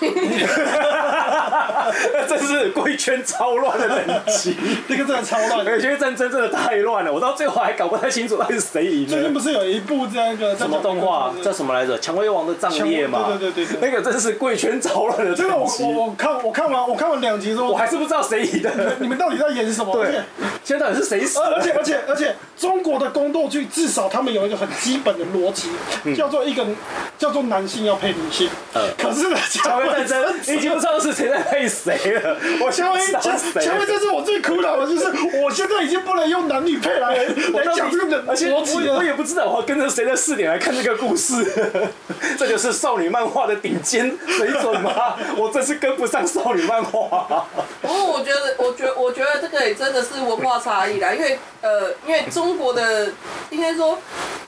[2.28, 4.56] 这是贵圈超乱的等级，
[4.88, 5.58] 这个真的超乱。
[5.58, 9.06] 我觉得战争真的太乱了，我到最后还搞不太清楚到底是谁赢。
[9.06, 11.96] 最近不是有一部这样一个什么动画叫什么来着？
[12.00, 13.26] 《蔷薇王的葬列》嘛。
[13.28, 13.90] 对对对对。
[13.90, 15.42] 那个真是贵圈超乱的等级。
[15.42, 18.96] 这个我我我看我看完我看完两集之后，我还是不知道谁赢的。
[18.98, 19.92] 你们到底在演什么？
[19.94, 20.20] 对。
[20.64, 21.38] 现在到底是谁死？
[21.40, 25.68] 而且而且而且，中国的宫斗剧至少他们有一个很基本的逻辑，
[26.14, 26.64] 叫做一个
[27.18, 28.48] 叫做男性要配女性。
[28.74, 28.82] 嗯。
[28.98, 30.72] 可是呢，蔷薇战争已经。
[30.72, 32.36] 不知道是谁在配谁了。
[32.60, 35.06] 我前面前前面这是我最苦恼的，就是
[35.42, 38.64] 我现在已经不能用男女配来来 讲这个的，而且我
[38.96, 41.44] 我也不知道我要跟着谁的视点来看这个故事。
[42.38, 45.16] 这就是少女漫画的顶尖水准吗？
[45.36, 47.46] 我真是跟不上少女漫画。
[47.80, 53.10] 不过我觉得，我觉得，我觉得这个也真的是文化差异啦，因为呃，因为中国的
[53.50, 53.98] 应该说。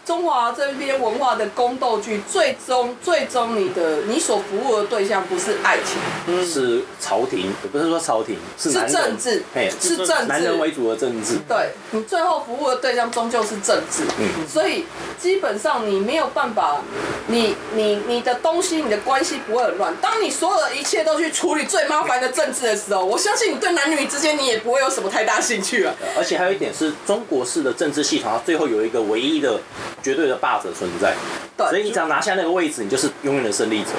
[0.04, 11.36] 中华这边文化的宫斗剧，最终最终你的你所服务的对象不是爱情，嗯、是朝廷，也不是说朝廷，是，是政治，哎是政治，男人为主的政治。
[11.48, 14.86] 对，你最后服务的对象终究是政治，嗯，所以
[15.20, 16.80] 基本上你没有办法，
[17.26, 19.94] 你你你的东西，你的关系不会很乱。
[20.00, 25.94] 当你所有的一切都去处理最麻烦的政治的时候，我相信你对男女之间你也不会有什么太大兴趣了。
[26.16, 29.60] 而且还有一点是中国式的政治系统，它最后有一个唯一的
[30.02, 31.14] 绝对的霸者存在，
[31.56, 33.90] 对，所以你只要拿下那个位置，你就是永远的胜利者。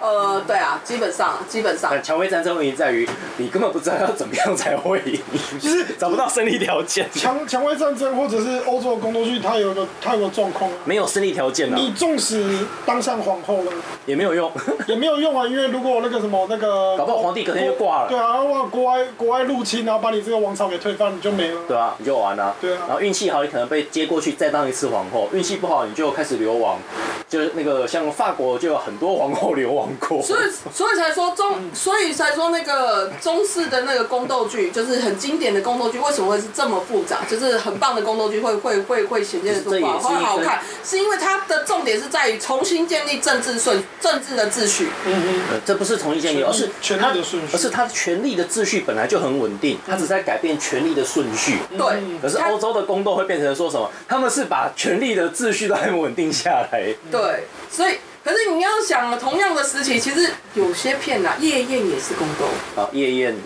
[0.00, 1.90] 呃，对啊，基本上基本上。
[2.02, 5.20] 蔷薇战争问题在于，你根本不知道要怎么样才会赢，
[5.60, 7.08] 就是找不到胜利条件。
[7.14, 11.76] 蔷蔷薇战争或者是欧洲的宫斗剧，它有个它有个状况，没有胜利条件啊。
[11.76, 13.72] 你纵使当上皇后了，
[14.06, 14.50] 也没有用，
[14.88, 18.08] 也没有用啊，因为如果那个什么那个，搞不好皇帝隔天就挂了。
[18.08, 18.38] 对啊，
[18.70, 21.60] 国外国外入侵，然后把你这个王朝给推翻，你就没了。
[21.68, 22.56] 对啊，你就完了。
[22.60, 22.82] 对啊。
[22.88, 26.78] 然后运气好，你可能被接过去再当一次皇后；运气不好，你就开始流亡。
[27.28, 30.22] 就是那个像法国就有很多皇后流亡过。
[30.22, 30.40] 所以
[30.72, 37.18] 所以才说中，所以才说那个中式的那个宫斗剧，就是很经典的宫斗剧，为什么会是这么复杂？
[37.28, 44.88] 就是很棒的宫斗剧会 会会会显现出来，会好看，是因为它的重点是在于重新建立政治顺政治的秩序。
[45.04, 45.60] 嗯嗯。
[45.64, 51.58] 这不是重新建立，而是权力的顺序，而是它权力的秩序本来就很稳定，它只是在改变权力的顺序。
[51.76, 52.02] 对。
[52.22, 53.90] 可是欧洲的宫斗会变成说什么？
[54.08, 56.94] 他们是把权力的秩序都还稳定下来。
[57.10, 57.96] 对，所以。
[58.26, 62.82] 可是你要想，同样的时期，其实有些片呐，夜宴也是宫斗。
[62.82, 63.36] 啊，夜宴，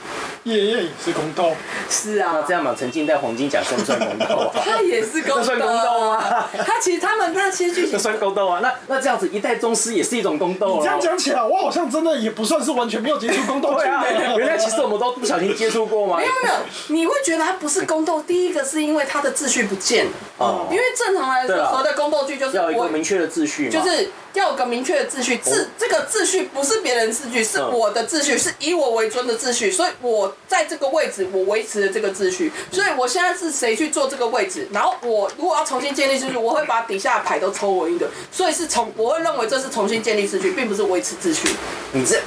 [0.45, 1.55] 夜宴也是宫斗。
[1.91, 2.31] 是啊。
[2.37, 4.51] 那这样嘛，沉浸在黄金甲算不算宫斗啊？
[4.65, 5.43] 他也是宫斗。
[5.43, 6.51] 算宫斗啊。
[6.65, 7.99] 他其实他们 那些剧情。
[7.99, 8.61] 算宫斗啊？
[8.63, 10.77] 那那这样子一代宗师也是一种宫斗啊。
[10.79, 13.75] 你这样讲起来，我好像真的也不算是完全没有接触宫斗。
[13.75, 14.03] 对啊。
[14.39, 16.17] 原来其实我们都不小心接触过吗？
[16.17, 16.55] 没有没有，
[16.89, 18.23] 你会觉得它不是宫斗。
[18.23, 20.13] 第一个是因为它的秩序不见了。
[20.39, 20.67] 哦。
[20.71, 23.71] 因为正常来说，所谓的宫斗剧就是要一个明确的秩序嘛。
[23.71, 24.09] 就是。
[24.35, 41.49] 要有个明确的秩序，秩这个秩序不是别人秩序，是我的秩序，是以我为尊的秩序，所以我在这个位置，我维持了这个秩序，所以我现在是谁去做这个位置，然后我如果要重新建立秩序，我会把底下的牌都抽我一个，所以是从我会认为这是重新建立秩序，并不是维持秩序。
[41.93, 42.21] 你这，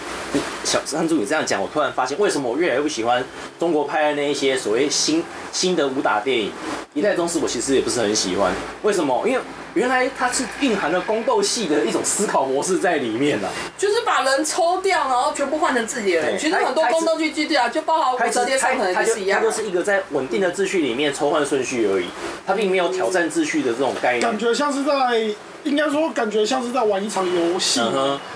[0.66, 3.24] 小山猪，你这样讲，我突然发现为什么我越来越不喜欢
[3.58, 6.50] 中国拍的那一些所谓新新的武打电影，
[6.94, 9.24] 《一代宗师》我其实也不是很喜欢，为什么？
[9.26, 9.39] 因为
[9.73, 16.38] 原来它是蕴含了宫斗戏的一种思考模式在里面了，就是把人抽掉，然后全部换成自己的人。
[16.38, 19.39] 其实很多宫斗剧剧啊，就包含武则天可能也是一样。
[19.41, 22.05] 它就是一个在稳定的秩序里面抽换顺序而已，
[22.45, 24.21] 它并没有挑战秩序的这种概念。
[24.21, 24.93] 感觉像是在。
[25.63, 27.80] 应该说，感觉像是在玩一场游戏，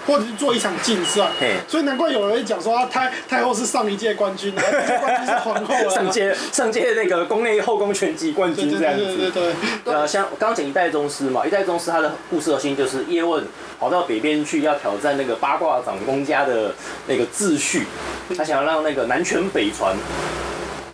[0.05, 1.27] 或者是做一场竞赛，
[1.67, 9.05] 所以难怪有人会讲说，太太后是上一届冠军，然后这届冠军是皇后，上届上届那个宫内后宫拳击冠军这样子。
[9.05, 9.93] 对对对对。
[9.93, 13.43] 呃，像刚刚讲一代宗师嘛，一代宗师他的故事核心就是叶问
[13.79, 16.73] 跑到北边去要挑战那个八卦掌公家的
[17.07, 17.83] 那个秩序，
[18.37, 19.95] 他想要让那个南拳北传。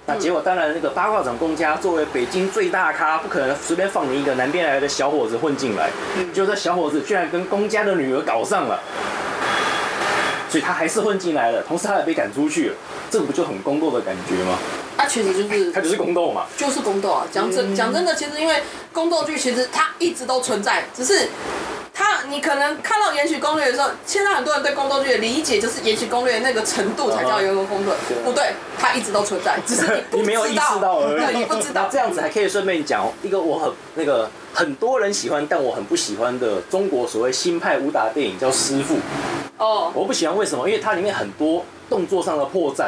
[0.06, 5.90] 那结果当然，那个八卦掌公家作为北京最大咖，不可能随便放你一个南边来的小伙子混进来。
[6.34, 8.78] 就这小伙子居然跟公家的女儿搞上了，
[10.50, 12.76] 所以他还是混进来了，同时他也被赶出去了。
[13.10, 14.58] 这个不就很宫斗的感觉吗？
[14.98, 17.26] 他其实就是，他就是宫斗嘛，就是宫斗啊。
[17.32, 18.62] 讲真讲真的，其实因为
[18.92, 21.30] 宫斗剧其实它一直都存在，只是。
[21.94, 27.94] 他，你可能看到《延禧攻略》的时候，现在很多人对宫斗剧的理解就是《延禧攻略》那个程度才叫延禧攻略，
[28.26, 31.26] 不对，它一直都存在， 只是你，你没有意识到而已。
[31.26, 31.88] 对，你不知道。
[31.92, 38.96] 这样子还可以顺便讲一个我很那个很多人喜欢，但我很不喜欢的中国所谓新派武打电影叫《师傅》。
[39.58, 39.92] 哦。
[39.94, 40.68] 我不喜欢为什么？
[40.68, 42.88] 因为它里面很多动作上的破绽。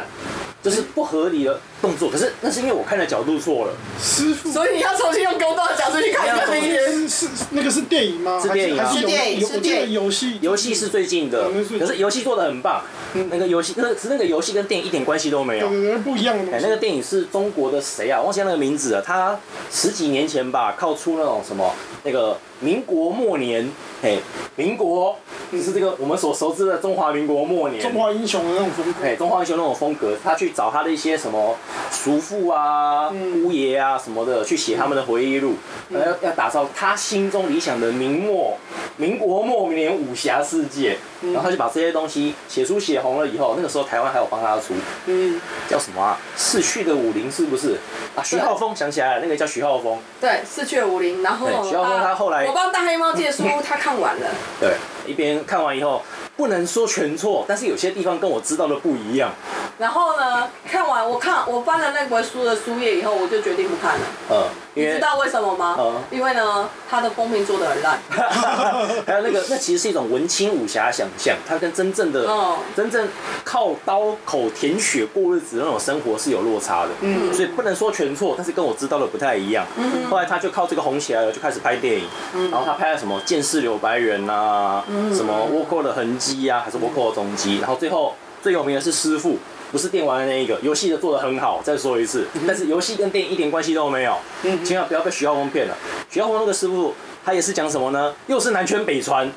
[0.62, 3.72] 就是不合理的动作，可是那是因为我看的角度错了。
[4.00, 8.40] 师傅，所以你要重新用宫斗的角度去看一个电是那个是电影吗？
[8.40, 9.92] 是电影啊，是电影，是电影。
[9.92, 12.82] 游戏游戏是最近的，可是游戏做的很棒。
[13.30, 15.68] 那个游戏，那个是那个游戏跟电影一点关系都没有，
[16.00, 16.52] 不一样的。
[16.56, 18.20] 哎，那个电影是中国的谁啊？
[18.20, 19.02] 忘记那个名字了。
[19.02, 19.38] 他
[19.70, 23.70] 十几年前吧，靠出那种什么那个民国末年，
[24.02, 24.18] 哎，
[24.56, 25.16] 民国。
[25.52, 29.04] 就是这个我们所熟知的中华民国末年，中华英雄的那种风格。
[29.04, 31.56] 哎，中华英雄那种风格，他去找他的一些什么
[31.90, 35.54] 叔父啊、姑爷啊什么的，去写他们的回忆录，
[35.90, 38.56] 要、嗯、要打造他心中理想的明末、
[38.96, 40.98] 民国末年武侠世界。
[41.22, 44.74] 然后他就把这些东西写书写红了以后，那个时候台湾还有帮他出，
[45.06, 46.18] 嗯，叫什么啊？
[46.36, 47.78] 逝去的武林是不是？
[48.14, 49.98] 啊，徐浩峰想起来了，那个叫徐浩峰。
[50.20, 54.28] 对，逝去的武林，然后徐浩峰他后来，我帮大黑猫借书， 他看完了。
[54.60, 54.74] 对，
[55.06, 56.02] 一边看完以后，
[56.36, 59.30] 不能说全错，但是有些地方跟我知道的不一样。
[59.78, 61.18] 然后呢，看完我。
[61.18, 64.06] 看我翻了那本书的书页以后，我就决定不看了。
[64.30, 65.76] 嗯，你知道为什么吗？
[65.78, 67.98] 嗯，因为呢，它的封面做的很烂。
[69.06, 73.08] 还有那个，那其实是一种文青武侠想象，它跟真正的、嗯、真正
[73.44, 76.90] 靠刀口舔血过日子的那种生活是有落差的。
[77.00, 79.66] 嗯，所以不能说全错，但是跟我知道的不太一样。
[79.76, 82.06] 嗯，后来他就靠这个红起来了，就开始拍电影。
[82.34, 89.38] 嗯，然后他拍了什么《剑士柳白猿》啊，嗯，什么《倭寇的痕迹》啊，还是《倭寇的踪迹》，然后最后最有名的是师傅。
[89.72, 91.60] 不是电玩的那一个，游戏的做得很好。
[91.62, 94.16] 再说一次，但是游戏跟电影一点关系都没有。
[94.42, 95.76] 嗯，千万不要被徐浩峰骗了。
[96.08, 98.14] 徐浩峰那个师傅，他也是讲什么呢？
[98.26, 99.30] 又是南拳北传，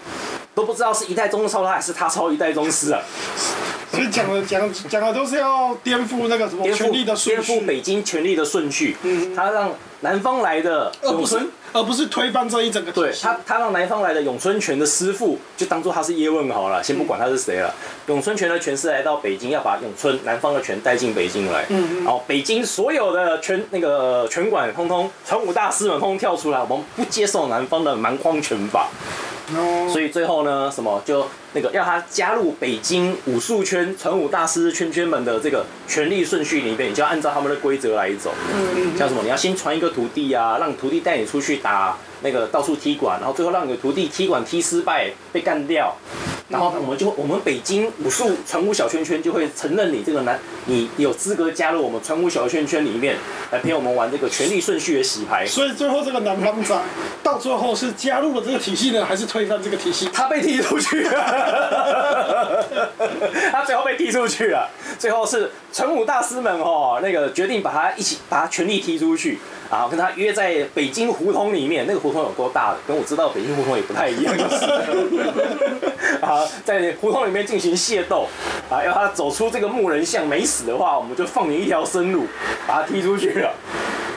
[0.53, 3.01] 都不知道是一代宗师抄他，还是他抄一代宗师啊。
[3.91, 8.95] 所以讲的讲讲的都是要颠覆那个什么权力的顺序，颠覆北京权力的顺序。
[9.03, 9.71] 嗯，他让
[10.01, 11.49] 南方来的永春。
[11.71, 12.91] 而不是推翻这一整个。
[12.91, 17.71] 对他，他让南方来的咏春拳的师傅就当做他是叶问好了，先不管他是谁了。
[18.07, 21.65] 咏春拳的拳师来到北京，要把咏春南方的拳带进北京来。
[21.69, 22.03] 嗯嗯。
[22.05, 28.87] 然后北京所有的拳那个拳馆，通通传武大师们通通跳出来，我们不接受南方的蛮荒拳法。
[29.91, 38.33] 所以最后呢，什么就那个要他加入北京武术圈传武大师圈圈们的这个权力顺序里面，你就要按照他们的规则来走。
[38.53, 45.95] 嗯，像什么，你要先传一个徒弟啊，让徒弟带你出去打那个到处踢馆，然后最后让你的徒弟踢馆踢失败被干掉。
[46.49, 53.15] 然后我们就我们北京武术传武小圈圈就会承认你这个男，你有资格加入我们传武小圈圈里面
[53.51, 55.45] 来陪我们玩这个权力顺序的洗牌。
[55.45, 56.75] 所以最后这个南方仔
[57.21, 60.09] 到最后是加入了这个体系呢，还是推翻这个体系？
[60.11, 62.65] 他被踢出去了，
[63.51, 64.67] 他最后被踢出去了。
[64.97, 69.37] 最后是传武大师们哦，那个决定把他一起把他全力踢出去。
[69.69, 74.65] 啊，跟他约在北京胡同里面，那个胡同有多大的，跟我知道北京胡同也不太一样，就是。
[76.21, 78.27] 啊，在胡同里面进行械斗，
[78.69, 82.25] 啊，要他走出这个木人像没死的话，我们就放你一条生路，
[82.67, 83.53] 把他踢出去了。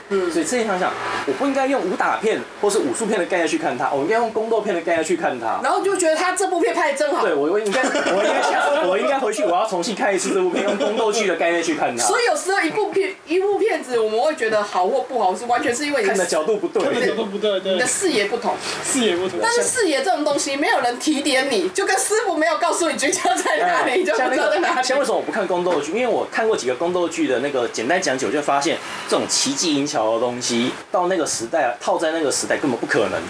[0.08, 0.92] 嗯，所以自己想想，
[1.26, 5.58] 我不应该用武打片或是武术片的概念去看他，我应该用宫斗片的概念去看他。
[5.62, 7.22] 然后就觉得他这部片拍的真好。
[7.24, 12.04] 对，我我应该我应该下次我应该回去我要重新看一次这部片，用宫斗剧的概念去看他。
[12.04, 19.38] 所以有时候一部片一部片子我们会觉得好或不好，是完全是因为你看的角度不对，看的角度不对，对，你的视野不同， 视野不同。
[19.42, 24.86] 但是视野这种东西，没有人提点你，就跟师傅没有告诉你诀窍在哪里，你就不知道在哪里。
[24.86, 25.92] 像为什么我不看宫斗剧？
[25.92, 30.70] 因为我看过几个宫斗剧的那个简单讲解，我就发现这种奇技淫巧的东西。
[30.90, 33.20] 到那个时代，套在那个时代根本不可能。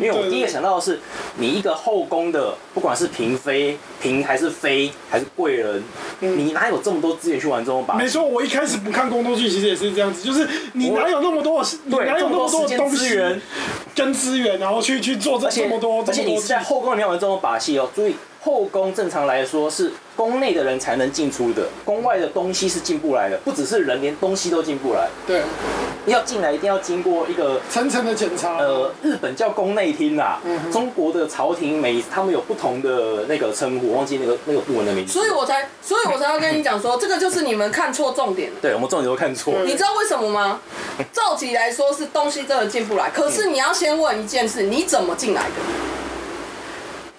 [0.00, 1.00] 为我第一个想到的是，
[1.36, 5.82] 你一个后宫的，不管是嫔妃、嫔还是妃还是贵人，
[6.20, 7.94] 你哪有这么多资源去玩这种把？
[7.94, 13.40] 没错，我一开始不看宫斗剧，其实也是这样子，就是你哪有那么多，你哪有那么多资源
[13.94, 18.16] 跟资源，然后去去做这这么多，而且你是在后宫里面玩这种把戏哦，注意。
[18.44, 25.08] 后宫正常来说是宫内的人才能进出的，宫外的东西是进不来的，不只是人，连东西都进不来。
[25.24, 25.42] 对，
[26.06, 28.58] 要进来一定要经过一个层层的检查。
[28.58, 35.12] 呃，日本叫宫内厅啦，嗯、中国的朝廷每他们有不同的那个称呼，忘记那个那个部门的名字。
[35.12, 38.56] 所以我才，所以我才要跟你讲说， 这个就是你们看错重点了。
[38.60, 39.64] 对，我们重点都看错了。
[39.64, 40.60] 你知道为什么吗？
[41.12, 46.01] 照理来说是东西真的进不来，可是你要先问一件事，你怎么进来的？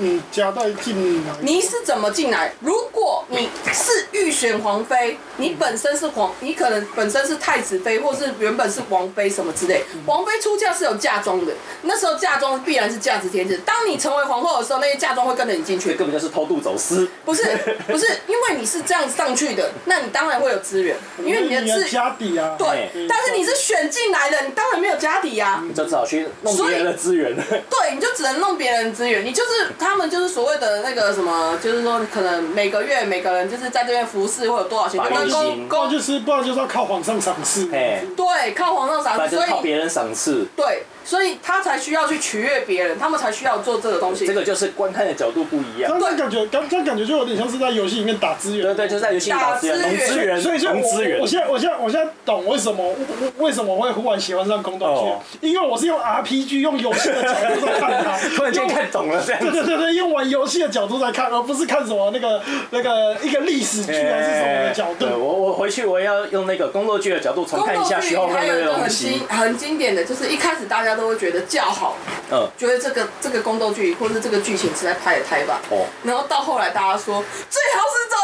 [0.04, 1.34] 嗯，夹带进来。
[1.42, 2.54] 你是怎么进来？
[2.60, 9.86] 如果你是预选皇妃，你本身是皇，你可能本身是太子妃，或是原本是王妃什么之类。
[10.06, 13.58] 王妃出嫁是有嫁妆的，那时候嫁妆必然是价值天子。
[13.66, 15.94] 当你成为皇后的时候，那些嫁妆会跟着你进去。
[15.94, 17.08] 根本就是偷渡走私。
[17.24, 17.44] 不是，
[17.88, 22.56] 不是，因为你是这样上去的，那你当然会有资源，因为你的资家底啊。
[22.58, 25.64] 对，但是你是选进来的，你当然没有家底啊。
[25.66, 27.34] 你就只好去弄别人的资源。
[27.36, 37.66] 对，你就只能弄别人资源，你就是他们就是所谓的那个什么，就是说可能每个月每个人就是在这边服侍会有多少钱，就跟公公就是不然就是要靠皇上赏赐。
[37.68, 40.48] 对，靠皇上赏赐，所以靠别人赏赐。
[40.56, 40.84] 对。
[41.04, 44.26] 所以他才需要去取悦别人，他们才需要做这个东西。
[44.26, 45.92] 这个就是观看的角度不一样。
[45.92, 48.64] 刚才感觉，刚刚感觉就有点像是在游戏里面打资源。
[48.64, 51.20] 对对，就是在游戏里打资源，农资源，所以，所以资源。
[51.20, 52.96] 我现在，我现在，我现在懂为什么
[53.38, 59.42] 为什么我会忽然喜欢上宫斗剧，因为我是用 RPG 用游戏的角度在看它， 突然间看懂了这样。
[59.42, 65.06] 对对对对，用玩游戏的角度在看，而不是看什么那个那个一个历史剧还是什么的角度。
[65.06, 69.22] 对，我我回去我也要用那个宫斗剧的角度重看一下徐浩峰的东西。
[69.30, 71.64] 很经典的就是一开始大家都会觉得叫。
[71.66, 71.98] 好，
[72.32, 78.16] 嗯，觉得这个这个宫斗剧或者这个剧情实在拍得太棒，哦，然后到后来大家说最好是这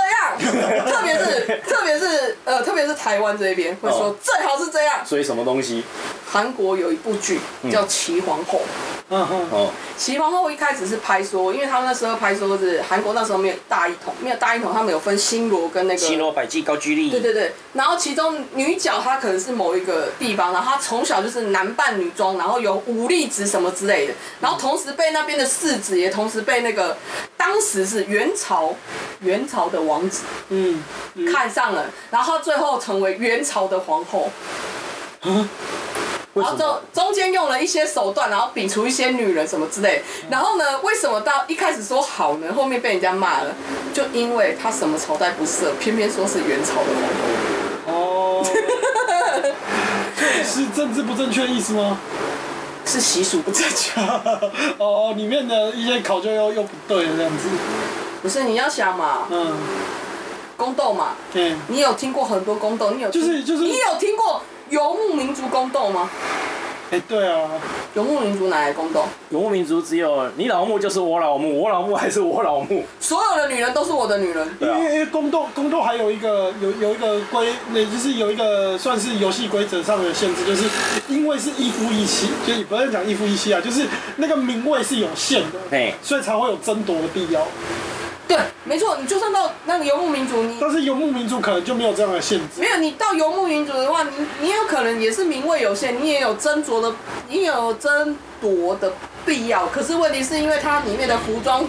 [0.69, 5.83] 样， 特别是特别是呃特别是台湾这一边会说最好是这样，所以什么东西？
[6.31, 7.39] 韩国有一部剧
[7.71, 8.59] 叫《齐皇后》。
[9.09, 9.47] 嗯嗯。
[9.49, 9.71] 哦。
[9.97, 15.97] 齐皇后一开始是拍说，因为他们那时候拍说是韩国那时候没有大一统，没有大一统，他们有分新罗跟那个。
[15.97, 17.09] 新罗、百济、高句丽。
[17.09, 17.51] 对对对。
[17.73, 26.97] 然后其中女角她可能是某一个地方，然后她从小就是男扮女装，然后有武力值什么之类的，然后同时被那边的世子也同时被那个
[27.37, 28.75] 当时是元朝
[29.21, 30.83] 元朝的王子嗯，
[31.15, 34.31] 嗯看上了，然后最后成为元朝的皇后。
[36.35, 40.01] 然后中中间用了一些手段，然后摒除一些女人什么之类。
[40.29, 42.53] 然后呢，为什么到一开始说好呢？
[42.53, 43.53] 后面被人家骂了，
[43.93, 48.41] 就因为他什么朝代不适合，偏偏说是元朝的皇后。
[48.41, 48.45] 哦。
[50.45, 51.99] 是政治不正确的意思吗？
[52.89, 54.01] 是习俗不正确。
[54.79, 57.49] 哦，里面的一些考究又又不对这样子。
[58.21, 59.27] 不是，你要想嘛。
[59.29, 59.55] 嗯。
[60.57, 61.09] 宫斗嘛。
[61.31, 61.55] 对。
[61.67, 62.91] 你有听过很多宫斗？
[62.91, 64.41] 你有就是就是你有听过？
[64.69, 66.09] 游牧民族宫斗吗？
[66.91, 67.47] 哎、欸，对啊，
[67.93, 69.05] 游牧民族哪来宫斗？
[69.29, 72.83] 游牧民族只有你老母就是我老母，我老母还是我老母。
[72.99, 74.47] 所有的女人都是我的女人。
[74.59, 80.67] 因为因为宫斗宫斗还有一个有有一个规，那就是有一个算是游戏规则上的限制，就是
[81.07, 83.85] 因为是一夫一妻，就你不要讲一夫一妻啊，就是
[84.15, 87.45] 那个名位是有限的，嘿所以才会有争夺的必要。
[88.29, 92.61] 对，没错，你就算到那个游牧民族，你但是游牧民族可能就没有这样的限制。
[92.61, 94.09] 没有，你到游牧民族的话，你
[94.39, 96.93] 你有可能也是名位有限，你也有斟酌的，
[97.27, 98.93] 你也有争夺的
[99.25, 99.65] 必要。
[99.65, 101.65] 可是问题是因为它里面的服装。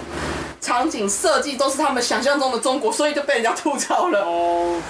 [0.60, 4.20] 场景设计都是他们想象中的中国，所以就被人家吐槽了。
[4.20, 4.80] 哦，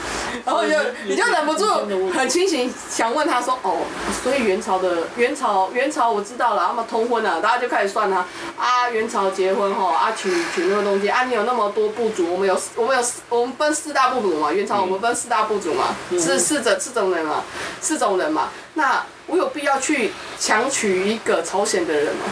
[0.44, 0.74] 然后就
[1.06, 3.78] 你就忍不住很清醒想问他说：“哦，
[4.22, 8.26] 所以元朝的元朝元朝我知道了，他们通婚了，大家就开始算他
[8.58, 11.08] 啊，元朝结婚哈啊娶娶那个东西。
[11.08, 17.44] 啊，你有那么多部族，我们有我们有我们分四大部族嘛，元朝我们分四大部族嘛，是四种四种人嘛，
[17.80, 22.22] 四种人嘛，那我有必要去强娶一个朝鲜的人吗？”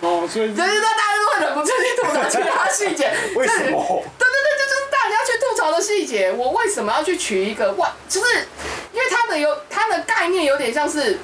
[0.00, 3.12] 哦，所以对对对，大家都会忍不住去吐槽其他细节。
[3.36, 4.02] 为什么？
[4.18, 6.32] 对对对，就是大家去吐槽的细节。
[6.32, 7.86] 我为什么要去取一个外？
[8.08, 8.26] 就是
[8.92, 11.18] 因为它的有它的概念有点像是，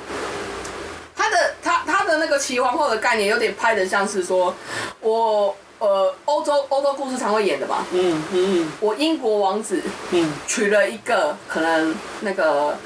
[1.16, 4.54] 他的他他的那个齐皇后的概念有点拍的像是说，
[5.00, 7.86] 我呃欧洲欧洲故事常会演的吧。
[7.92, 8.72] 嗯嗯嗯。
[8.80, 12.76] 我英国王子嗯娶了一个可能那个。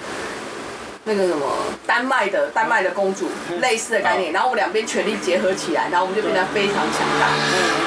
[1.11, 1.47] 那个什么
[1.87, 3.29] 丹麦的丹麦的公主，
[3.61, 7.29] 类似的概念，然后我两边权力结合起来，然后我们就变得非常强大。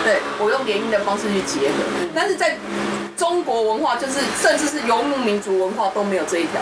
[0.04, 1.76] 对，我用联姻的方式去结合，
[2.14, 2.58] 但是在
[3.16, 6.60] 中国文化，就是甚至是游牧民族文化都没有这一条。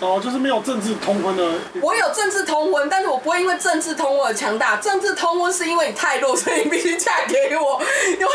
[0.00, 1.44] 哦，就是没有政治通婚的。
[1.80, 4.76] 我有政治通婚，但是我不会因为政治通婚而强大。
[4.76, 7.76] 政治通婚是因为你太弱，所以你必须嫁给我。
[7.78, 7.82] 我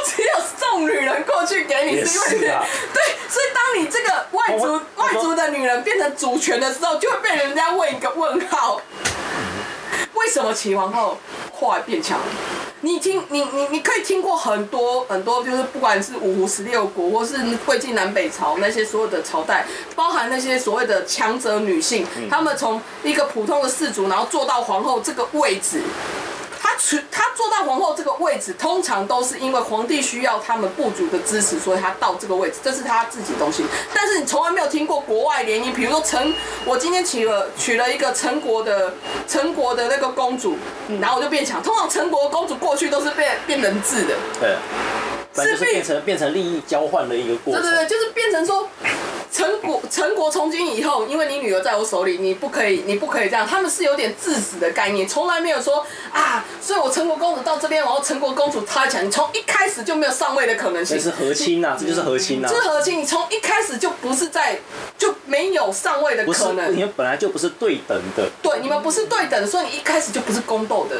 [0.05, 3.03] 只有送女人过去给你，是因为对。
[3.29, 8.81] 所以当你这个外族外族的女人变成主权的时候，就会被人家问一个问号：
[10.23, 11.17] 为什么齐皇后
[11.53, 12.17] 后来变强？
[12.79, 19.65] 你听，你你你可以听过很多很多，就是不管是五胡十六国，或是魏晋南北朝那些所有的朝代，
[19.95, 25.81] 包含那些所谓的强者女性，她们从一个普通的氏族，然后做到皇后这个位置。
[26.63, 33.65] 他娶他坐到皇后这个位置，通常都是因为皇帝需要他们部族的支持，所以他到这个位置，这是他自己东西。
[33.93, 36.33] 但是你从来没有听过国外联姻，比如说陈，
[36.63, 38.93] 我今天娶了娶了一个陈国的
[39.27, 40.57] 陈国的那个公主，
[41.01, 41.61] 然后我就变强。
[41.61, 44.55] 通常陈国的公主过去都是变变人质的，对，
[45.33, 47.61] 是变成变成利益交换的一个过程。
[47.61, 48.69] 对对对，就是变成说。
[49.35, 53.47] 陈国，陈国从今以后，因为你女儿在我手里，你不可以，你不可以这样。
[53.47, 60.95] 他们是有点致死的概念，从来没有说啊，所以我陈国公主到这边，然后陈国公主她强，你从一开始就没有上位的可能性。
[60.95, 62.47] 这是和亲呐，这就是和亲呐。
[62.47, 64.59] 这是和亲，你从一开始就不是在，
[64.99, 66.71] 就没有上位的可能。
[66.71, 68.29] 你们本来就不是对等的。
[68.43, 70.97] 对，你们不是对等，所以你一开始就不是宫斗的。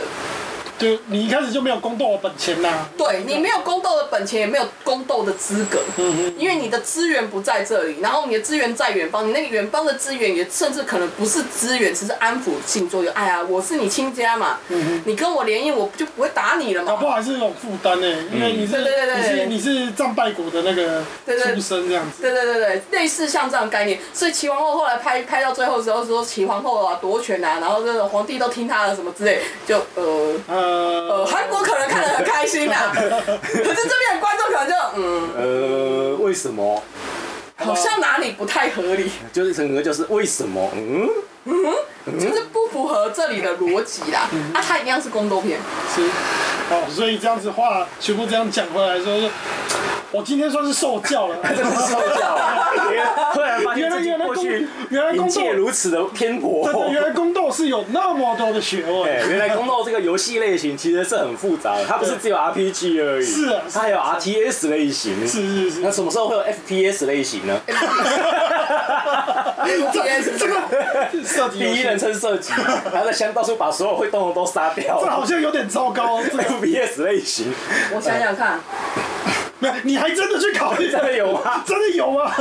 [0.80, 13.14] 就你一开始就没有宫斗的本钱呐、啊，对，你没有宫斗的本钱，也没有宫斗的资格，嗯嗯，因为你的资源不在这里，然后你的资源在远方，你那个远方的资源也甚至可能不是资源，只是安抚性作用。
[13.14, 16.88] 哎呀，我是你亲家嘛，嗯哼，你跟我联姻，我就不会打你了嘛。
[16.88, 22.22] 搞不好还是种负担呢，因为你是，对对对对你是你是战败国的那个出身这样子。
[22.22, 30.34] 对对对对，类似像这样的概念，所以齐皇后后来拍拍到最后的时候说齐皇后啊夺权啊，然后这个皇帝都听他的什么之类，就呃。
[30.48, 36.82] 呃呃，韩国可能看得很开心呐， 可是这边的观众可能就嗯，呃，为什么？
[37.57, 39.09] 好像哪里不太合理。
[39.32, 40.70] 就是整个就是为什么？
[40.76, 41.07] 嗯
[41.45, 41.74] 嗯，
[42.20, 44.28] 就是不符合这里的逻辑啦。
[44.54, 45.60] 啊，它一样是宫斗片。
[45.95, 46.01] 是。
[46.70, 49.28] 哦，所以这样子话全部这样讲回来说，就
[50.12, 52.72] 我今天算是受教了， 真是受教了。
[53.34, 56.70] 突然发现，原来原来宫去，原来宫斗如此的偏颇。
[56.91, 59.04] 原来宫斗是有那么多的学问。
[59.10, 63.26] 哎，原来宫斗这个游戏类型其实是很复杂的，它不是只有 RPG 而已。
[63.26, 63.62] 是啊。
[63.72, 65.28] 它还有 RTS 类型。
[65.28, 65.80] 是是是。
[65.82, 67.60] 那什么时候会有 FPS 类型呢
[69.66, 70.56] ？FPS 这个
[71.26, 72.52] 射击，第一人称射击，
[72.94, 75.00] 拿着枪到处把所有会动的都杀掉。
[75.02, 76.22] 这好像有点糟糕。
[76.24, 77.54] FPS 类型。
[77.94, 78.60] 我想想看。
[79.84, 80.91] 你还真的去考虑？
[80.91, 81.64] 真的有吗？
[81.66, 82.32] 真的有吗？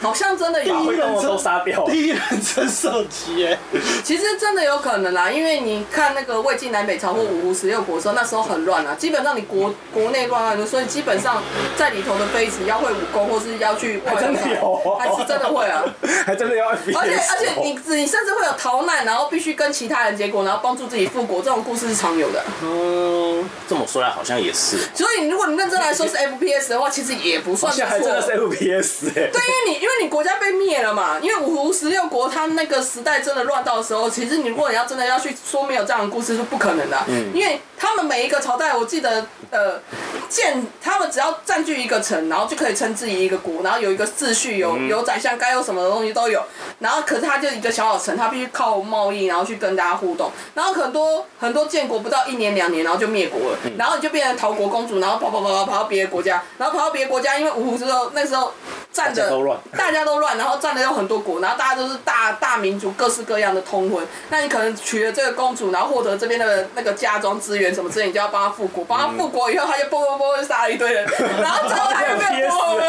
[0.00, 0.74] 好像真的有。
[0.74, 1.84] 第一人称都杀掉。
[1.84, 3.58] 第一人称射击耶。
[4.02, 8.94] 其实真的有可能啦，因为你看那个魏晋南北朝或五胡十六国的时候，那时候很乱啊。
[8.94, 11.42] 基本上你国国内乱乱的，所以基本上
[11.76, 15.82] 在里头的妃子要会武功，或是要去外真的有，还是真的会啊。
[16.26, 16.70] 还真的要。
[16.70, 22.42] 而且而且你你甚至会有逃难，然后必须跟其他人结果，然后帮助自己复国，这种故事是常有的。
[22.62, 24.78] 嗯，这么说来好像也是。
[24.94, 26.16] 所以如果你认真来说是
[26.52, 27.84] FPS 的话，其实也不算错。
[27.84, 29.12] 还真的是 FPS 哎。
[29.14, 36.98] 对，因为你因为你国家被灭了嘛，因为五胡十六国它那个时代真的乱到的时候，其实你如果你要真的要去说没有这样的故事是不可能的。
[37.08, 37.30] 嗯。
[37.34, 39.80] 因为他们每一个朝代，我记得呃，
[40.28, 46.42] 建他们只要占据一个城，然后就可以称自己一个国，然后有一个秩序，有有宰相，该有什么的东西都有。
[46.78, 50.30] 然后可是他就一个小小城，他必须靠贸易，然后去跟大家互动。
[50.54, 53.58] 然后很多很多建国不到一年两年，然后就灭国了。
[53.76, 58.52] 然后你就变成逃国公主，然后跑跑跑跑跑到别的国家，然后跑到别的国家，因为五胡之后那时候
[58.92, 59.30] 占的
[59.76, 64.06] 大家都乱，然后占的有很多国，然后大家都是大大民族，各式各样的通婚。
[64.30, 68.84] 那你可能娶了这个公主，然后获得这边的那个嫁妆资源什么之类，你就要帮她复国。
[68.84, 71.04] 帮她复国以后，他就啵啵啵就杀了一堆人，
[71.40, 72.80] 然后最后他又没有复国。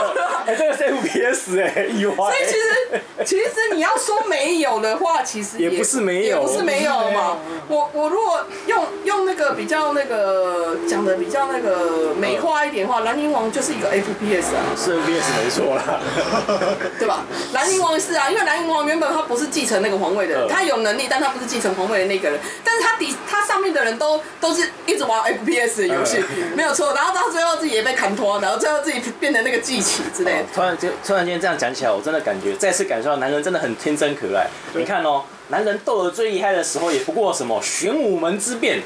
[0.46, 2.16] 哎，这个是 FPS 哎，意外。
[2.16, 7.38] 所以其实其实你要说没有的话，其实也不是没有，也不是没有嘛。
[7.68, 14.62] 我我如果用用那个比较那个讲的比较那个美化一点的话，兰陵王就是一个 FPS 啊。
[14.78, 16.00] 是 FPS 没错啦，
[17.00, 17.26] 对吧？
[17.54, 22.40] 兰陵王是啊，因为兰陵王原本他不是继承那个皇位的人，他有能力，但他不是继承皇位的那个人。
[22.64, 26.24] 但是他底他上面的人都都是一直玩 FPS 的游戏，
[26.56, 26.94] 没有错。
[26.94, 30.44] 然后到最后自己也被砍脱，然后最后自己变成那个祭旗之类的。
[30.54, 34.48] 突然间突然间这样讲起来，我真的感觉再次感受到男人真的很天真可爱。
[34.74, 35.24] 你看哦。
[35.50, 38.82] 男人斗得最厉害的时候，也不过什么玄武门之变，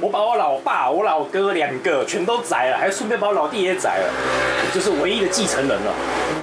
[0.00, 4.12] 我把我老爸、我老哥两个全都宰了，还顺便把我老弟也宰了，
[4.74, 5.94] 就是唯一的继承人了。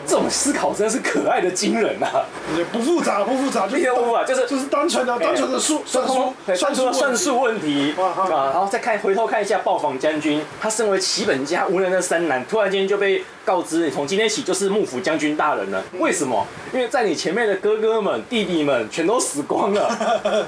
[0.07, 2.23] 这种思考真的是可爱的惊人啊！
[2.57, 15.83] 也不复杂，不复杂，就不复杂，就是就是单纯的单纯的数算数算出了算术问题啊，然后再看回头看一下暴坊将军，他身为齐本家无能的三男，突然间就被告知你从今天起就是幕府将军大人了。
[15.99, 16.47] 为什么？
[16.73, 20.47] 因为在你前面的哥哥们、弟弟们全都死光了。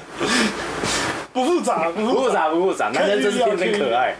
[1.32, 4.16] 不复杂，不复杂，不复杂，男人真是天真可爱。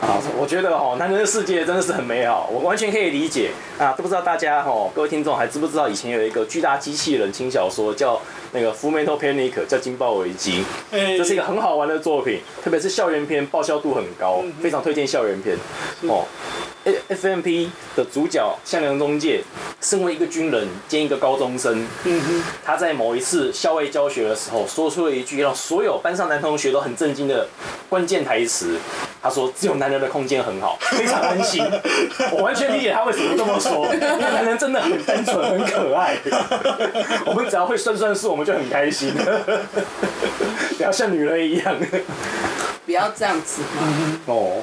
[0.00, 3.92] 啊，我觉得哦，男人的世界真的是很美好，我完全可以理解啊。
[3.96, 8.20] 都不知道大家哈，各位听众还知不知道以前有一个巨大机器人轻小说叫
[8.52, 10.64] 那个《Fullmetal Panic》，叫《惊爆危机》，
[11.16, 15.56] 这是一个很好玩的作品，特别是校园片，爆笑度很高，非常推荐校园片
[16.02, 16.24] 哦。
[17.08, 19.42] FMP 的主角向良中介，
[19.80, 27.48] 身为一个军人兼一个高中生，嗯哼他在某一次校外教学的时候，说出了一句让所有班上男同学都很震惊的
[27.88, 28.78] 关键台词。
[29.20, 31.60] 他说：“只有男人的空间很好，非常安心。”
[32.30, 36.16] 我完全理解他为什么这么说，因为男人真的很单纯、很可爱。
[37.24, 39.12] 我们只要会算算数，我们就很开心。
[40.76, 41.76] 不要像女人一样，
[42.86, 44.20] 不要这样子嘛。
[44.26, 44.62] 哦。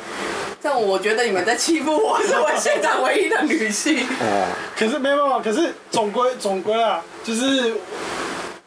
[0.61, 4.07] 但我觉得你们在欺负我，是我现场唯一的女性。
[4.21, 4.47] 哦，
[4.77, 7.73] 可是没办法，可是总归总归啊，就是。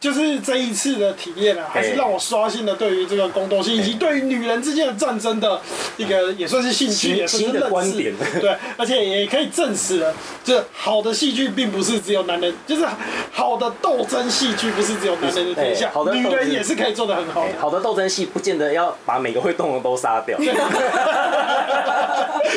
[0.07, 5.59] 就是这一次的体验啊，还是让我刷新了对于这个宫斗戏以及对于女人之间的战争的
[5.97, 8.39] 一个也算是兴趣，也算是认识。
[8.39, 10.13] 对，而且也可以证实了，
[10.45, 12.87] 就好的戏剧并不是只有男人，就是
[13.33, 17.45] 好的斗争戏剧不是只有男人的天下，好的女人也是可以做的很好。
[17.59, 20.39] 好的斗争戏不见得要把每个会动的都杀掉。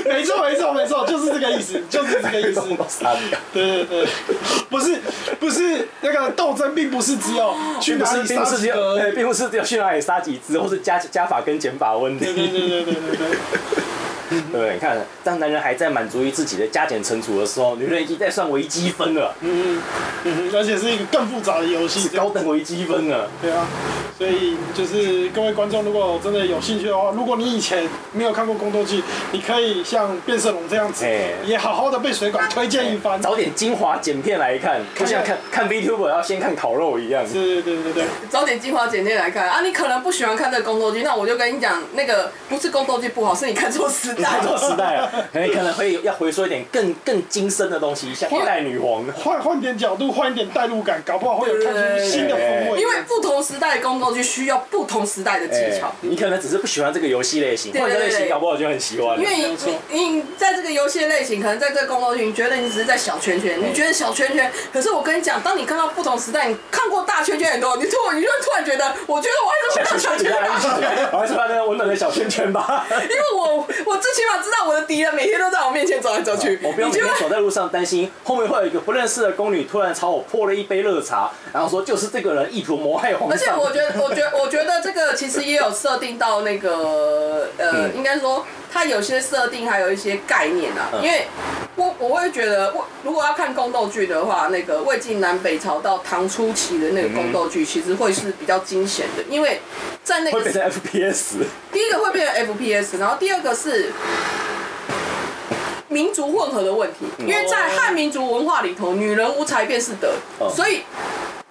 [0.05, 2.63] 没错没错没错，就是这个意思， 就是这个意思。
[3.53, 4.07] 对对对，
[4.71, 5.01] 不是
[5.41, 7.40] 不是那个斗争并不是只。
[7.81, 8.99] 去哪里杀几个？
[8.99, 12.25] 对，并不是只有去哪里杀几只，或是加加法跟减法问题。
[12.25, 13.27] 对对对对对对。
[14.31, 19.35] 对，你看，当男人还在满足于自己的加减乘除的时候，女人已经在算微积分了。
[19.41, 19.81] 嗯
[20.25, 23.29] 嗯，而且是一个更复杂的游戏，高等微积分了。
[23.41, 23.67] 对啊，
[24.19, 31.07] 所以就是各位观众，如果真的有兴趣的话，如果你以前没有看过宫斗剧，你可以像变色龙这样子，
[31.45, 37.27] 也好好的被水管推荐一番，找点精华剪片来看，就像看看 VTuber 要先看烤肉一样。
[37.27, 38.05] 是，对对对。
[38.31, 39.61] 找点精华剪片来看啊！
[39.63, 44.40] 你可能不喜欢看这个宫斗剧，那我就跟你讲，那个不是宫斗剧不好，是你看错时代。
[44.41, 49.05] 太多时代了， 可能可能会要回收一点更更精深的东西，像一代女皇。
[49.13, 52.81] 换换点角度，换一点代入感，搞不好会有看出新的风味。
[52.81, 55.93] 因为不同时代的宫斗剧需要不同时代的技巧。
[56.01, 59.19] 你可能只是不喜欢这个游戏类型，换个类型搞不好就很喜欢。
[59.19, 59.57] 因为你
[59.91, 64.51] 你你在这个游戏类型，可能在这个宫斗剧，你觉得你只是在小圈圈，你觉得小圈圈。
[64.73, 72.87] 可是我跟你讲，当你看到不同时代，你看过大圈圈很多，你突然你就突然觉得，我觉得我还是回到小圈圈，我还是回到那个温暖的小圈圈吧。
[72.91, 83.31] 因为我我最起码知道我的敌人每天都在我面前走来走去，我不用每天走在路上担心后面会有一个不认识的宫女突然朝我泼了一杯热茶，然后说就是这个人意图谋害皇上。
[83.31, 91.27] 而且我觉得，我觉得，我觉得这个其实也有设定到那个呃，应该说它有些设定还有一些概念啊，因为
[91.77, 99.61] 我我会觉得，我如果要看宫斗剧的话，那个魏晋南北朝到唐初期的那个宫斗剧，其实会是比较惊险的，因为
[100.05, 103.93] 在那个会变成 FPS，第一个会变成 FPS，然后第二个是。
[105.93, 110.13] 民族混合的问题，因为在汉民族文化里头，女人无才便是德，
[110.49, 110.83] 所以。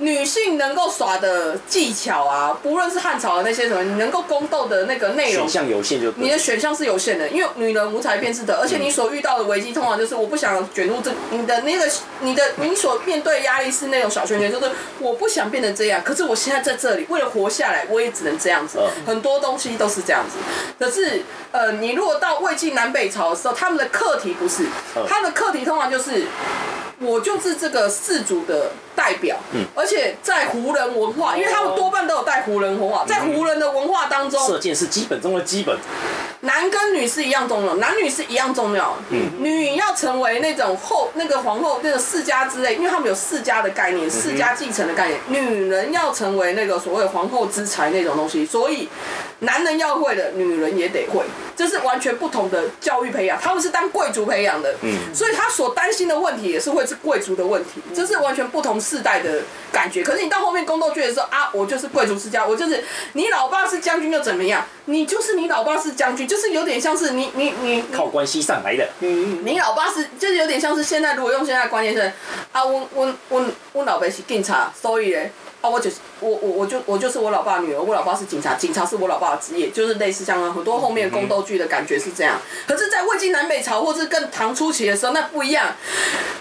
[0.02, 11.86] 女性能够耍的技巧啊，不论是汉朝的那些什么，你能够宫斗的那个内容，选项有限就，你的选项是有限的，因为女人无才便是德，而且你所遇到的危机通常就是我不想卷入这你的那个
[12.22, 20.38] 你的你所面对压力是那种小圈圈，就是我不想变成这样，可是我现在在这里，为了活下来，我也只能这样子，很多东西都是这样子。
[20.80, 24.64] 可是呃，你如果到魏晋南北朝的时候，他们的课题不是，
[25.10, 26.24] 他们的课题通常就是。
[27.02, 35.74] 我就是这个氏族的代表，嗯，而且在胡人文化，因为他们多半都有带胡人文化，在胡人的文化当中，射箭是基本中的基本，
[36.42, 48.90] 男跟女是一样重要，男女是一样重要，嗯，女要成为那种后那个皇后那个世家之类，因为他们有世家的概念，世家继承的概念，女人要成为那个所谓皇后之才那种东西，所以
[49.40, 51.24] 男人要会的，女人也得会，
[51.56, 56.86] 这是完全不同的教育培养，他们是当贵族培养的，嗯，所以他所担心的问题也是会。
[56.90, 60.04] 是贵族的问题，这是完全不同世代的感觉。
[60.04, 62.84] 可是你到后面宫斗剧的时候啊，我就是贵族世家，我就是
[63.14, 64.66] 你老爸是将军又怎么样？
[64.86, 68.88] 你就是你老爸是将军，就是有点像是你你你靠关系上来的。
[69.02, 72.12] 嗯，你老爸是就是有点像是现在，如果用现在的观念是
[72.52, 75.32] 啊，我我我我老爸是警察，所以嘞。
[75.62, 82.40] 啊，我就是我我我就我就是我老爸女儿，我老爸是警察，警察是我老爸的职业，就是类似像很多后面宫斗剧的感觉是这样。
[82.66, 85.76] 可是，在魏晋南北朝或是跟唐初期的时候，那不一样。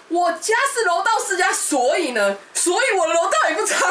[0.09, 3.87] 我家是楼道世家，所以呢，所以我的柔道也不差。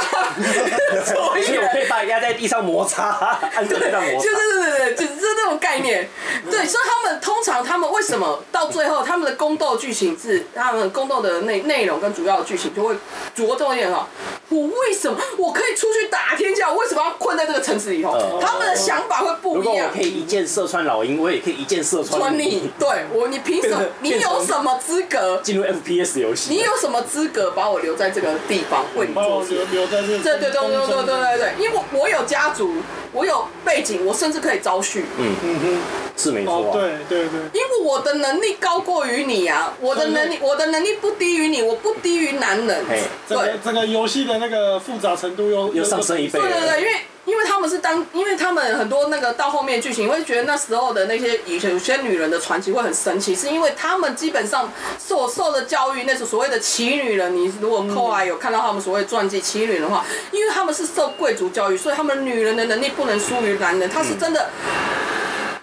[1.05, 3.09] 所以我可以把你压在地上摩擦，
[3.55, 4.24] 按在地上摩擦。
[4.24, 6.09] 就是对对对，就是这种概念。
[6.49, 12.95] 对，所以他们通常他们为什么到最后他们的宫斗剧情是他们宫斗的内内容跟主要的剧情就会
[13.36, 14.07] 着重一点哈？
[14.49, 15.20] 我为什么？
[15.38, 18.11] 我可以出去打天下，我为什么要困在这个城市里头？
[18.13, 19.63] 呃、他们的想法会不一样。
[19.63, 22.72] 如果我可以一箭射穿老鹰，我也可以一箭射穿你。
[22.80, 23.82] 对我，你凭什么？
[23.99, 26.51] 你有什么资格进入 FPS 游戏？
[26.53, 29.66] 你有什么资格把我留在这个地方为你做事？
[29.72, 30.08] 留在这。
[30.08, 32.76] 对对对对对对对对，因为我我有家族，
[33.12, 35.03] 我有背景，我甚至可以招婿。
[35.18, 35.82] 嗯嗯哼，
[36.16, 36.74] 是没错、啊。
[36.74, 37.39] 对对对。
[37.53, 42.86] 因为我的能力高过于你啊，我的能力我的能力不低于你，我不低于男人。
[42.88, 46.39] 对，这个这个游戏的那个复杂程度又又上升一倍。
[46.39, 46.93] 对对对，因为
[47.28, 57.36] 因为他们是当，因为他们很多那个到后面剧情，我会觉得那时候的那些以前有些女人的传奇会很神奇，是因为他们基本上所受的教育，那是所谓的奇女人。
[57.36, 64.50] 你如果后来有看到他们所谓传记奇女人的话，因为他们是受贵族教育，所以他们女人的能力不能输于男人，他是真的。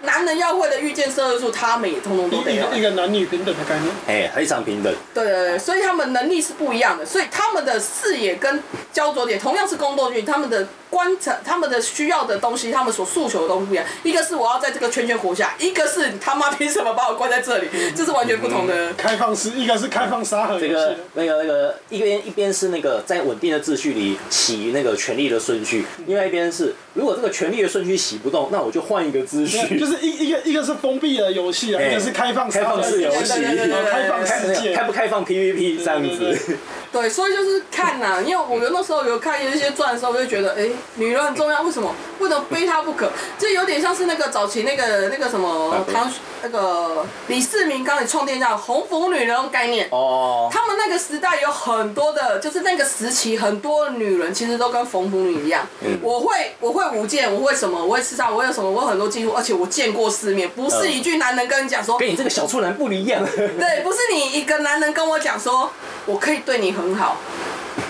[0.04, 2.72] 男人要会的御剑射日术，他们也通通都得有。
[2.74, 3.94] 一个男女平等的概念。
[4.06, 4.94] 哎，非常平等。
[5.12, 13.84] 对对对，所以他们能力是不一样的，所以他们的视野跟焦灼点同样是宫斗剧，他们的观察、他们的需要的东西、他们所诉求的东西不一样。
[14.02, 17.68] 一个是我要在这个圈圈活下，一个是他妈凭什么把我关在这里？
[17.96, 18.92] 这是完全不同的。
[18.94, 20.58] 开放式，一个是开放沙盒。
[20.60, 29.78] 这个那个那个一边一边是那个在稳定的秩序里洗那个权力的顺序，另外一边是如果这个权力的顺序洗不动，那我就换一个秩序。
[29.78, 33.42] 就是一一个一个是封闭的游戏啊，一个是开放开放式游戏，
[33.90, 36.58] 开放世界，开不开放 PVP 这样子。
[36.94, 41.92] 对，所以就是看呐，因为我有那时候有看一些传的时候，我就觉得，哎，女人很重要，为什么？
[42.20, 43.10] 为什么非她不可？
[43.36, 46.08] 就有点像是那个早期那个那个什么唐
[46.44, 49.88] 那个李世民刚才创建叫红拂女那种概念。
[49.90, 50.48] 哦。
[50.52, 55.66] 他们那个时代有很多的，就是那个时期很多女人其实都跟红拂女一样。
[55.80, 55.98] 嗯。
[56.00, 57.84] 我会我会舞剑，我会什么？
[57.84, 58.70] 我会刺杀，我有什么？
[58.70, 63.20] 我有很多技术，而且我见过世面，不是一句男人跟你讲说，跟你这个小处男不一样。
[63.34, 65.68] 对，不是你一个男人跟我讲说，
[66.06, 66.83] 我可以对你很。
[66.84, 67.16] 很好，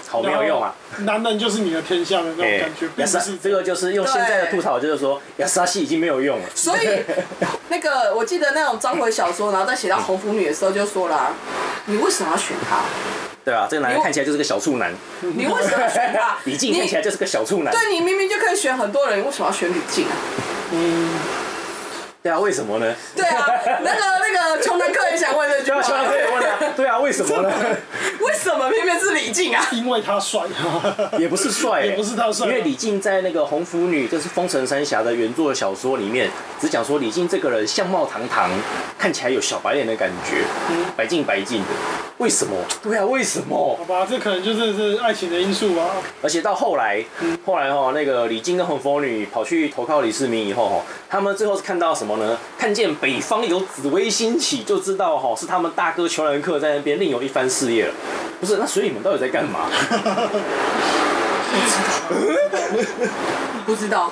[0.09, 0.75] 好没有用啊。
[0.99, 6.45] 男人就是你的天下的那种感觉，并不是这个就是用现在的吐槽，就是说亚莎西已经没有用了。
[6.55, 7.03] 所以
[7.69, 11.35] 那个我记得那种章回小说，然后在写到红拂女的时候就说了，
[11.87, 12.83] 你为什么要选他？
[13.45, 14.95] 对啊，这个男人看起来就是个小处男。
[15.21, 16.37] 你为什么要选他？
[16.47, 17.75] 李靖看起来就是个小处男。
[17.75, 20.15] 对，你明明就可以选很多人，你为什么要选李靖啊？
[20.71, 21.11] 嗯。
[22.25, 22.95] 对啊，为什么呢？
[23.15, 23.47] 对啊，
[23.83, 25.83] 那个那个穷人客也想问这句话。
[25.83, 26.73] 穷人客也问啊。
[26.75, 27.53] 对啊，为什么呢？
[28.19, 29.63] 为什么偏偏是李靖啊？
[29.73, 30.41] 因为他帅。
[31.19, 32.47] 也不是帅，也不是他帅。
[32.47, 38.49] 因为李靖在那个《红拂女》就是《风城三侠》的原作小说里面，只讲说李靖这个人相貌堂堂，
[38.99, 41.69] 看起来有小白脸的感觉，嗯白净白净的。
[42.17, 42.57] 为什么？
[42.83, 43.77] 对啊，为什么？
[43.77, 45.91] 好吧，这可能就是是爱情的因素吧。
[46.23, 47.05] 而且到后来，
[47.45, 52.14] 后来哈，那个李靖跟红拂女跑去投靠李世民以后哈，他们最后是看到什么？
[52.59, 57.93] 看见北方有紫薇星起，就知道哈是他们大哥裘兰克在那边另有一番事业了。
[58.41, 59.69] 不是，那所以你们到底在干嘛？
[61.55, 61.67] 不知
[62.51, 62.59] 道，
[63.67, 64.11] 不知道。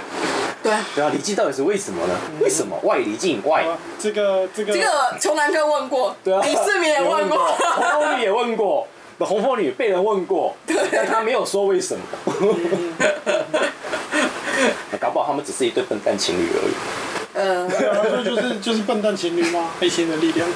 [0.62, 0.72] 对。
[0.94, 2.14] 对啊，李靖到底是为什么呢？
[2.40, 2.78] 为什么？
[2.84, 3.66] 外李靖外？
[3.98, 4.72] 这个这个。
[4.72, 4.86] 这个
[5.18, 8.86] 虬髯客问过，对啊，李世民也问过，红凤女也问过，
[9.18, 10.55] 红凤女被人问过，
[10.92, 12.03] 但他没有说为什么。
[15.00, 16.72] 搞不好他们只是一对笨蛋情侣而已。
[17.35, 19.70] 嗯，对啊，所以就是就是笨蛋情侣吗？
[19.80, 20.47] 黑心的力量。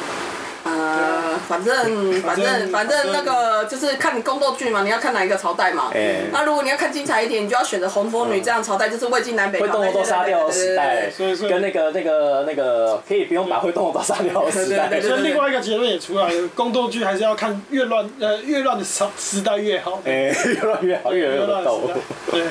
[0.77, 5.91] 呃，反正反正反正那个就是看你宫斗剧嘛，你要看哪一个朝代嘛。
[6.33, 9.61] 那如果你要看精彩一点，你就要选择红拂女这样朝代，就是魏晋南北。
[9.61, 11.11] 会动的都杀掉的时代，
[11.49, 15.01] 跟那个那个那个可以不用把会动的都杀掉的时代。
[15.01, 20.01] 所以另外一个结论也出来了，宫斗剧还是要看越乱呃越乱的时时代越好。
[20.05, 21.91] 哎，越乱越好，越乱越斗。
[22.31, 22.43] 对，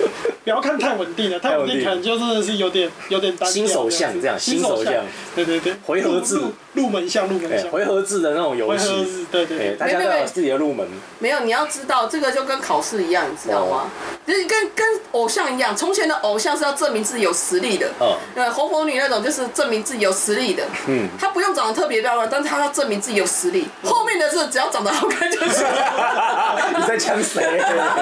[0.44, 3.52] 不要看太稳定了，太稳定可能就真的是有点有点单调。
[3.52, 4.94] 新手相这样，新手相。
[5.36, 6.40] 对对对，回合制。
[6.76, 10.86] 入门像入门像，回合制的那种游戏，对对对，大家都有自己的入门。
[11.20, 13.90] 没有，你要知道这个就跟考试一样，你知道吗？
[14.28, 17.88] 就是跟跟偶像一样，从前的偶像是要证明自己有实力的。
[18.00, 18.16] 嗯。
[18.36, 20.64] 对，红拂女那种就是证明自己有实力的。
[20.88, 21.08] 嗯。
[21.20, 23.68] 她不用长得特别漂亮，但是她要证明自己有实力。
[23.84, 25.66] 后面的是只要长得好看就行。
[26.78, 27.62] 你在呛谁？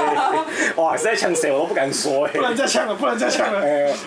[0.76, 1.52] 哇，你在呛谁？
[1.52, 2.26] 我都不敢说。
[2.26, 3.62] 哎不能再呛了，不能再呛了。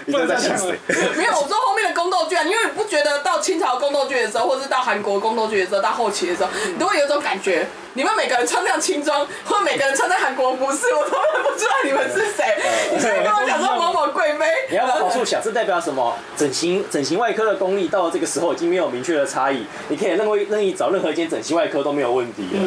[0.07, 0.75] 不能再呛了。
[1.17, 1.57] 没有，我说
[1.97, 12.45] 宫斗剧啊，因为你不觉得到清朝宫斗剧的时候，或是到韩国宫斗剧的时候，到后期的时候，你都会有一种感觉，你们每个人穿这样轻装，或每个人穿在韩国服饰，我根本不知道你们是谁。
[12.93, 16.15] 你现在跟我讲说某某贵妃，你要往好处想，这代表什么？
[16.37, 22.61] 整形整形外科的功力到了这个时候已经没有明确的差异，你可以任意任意找任何一间整形外科都没有问题了。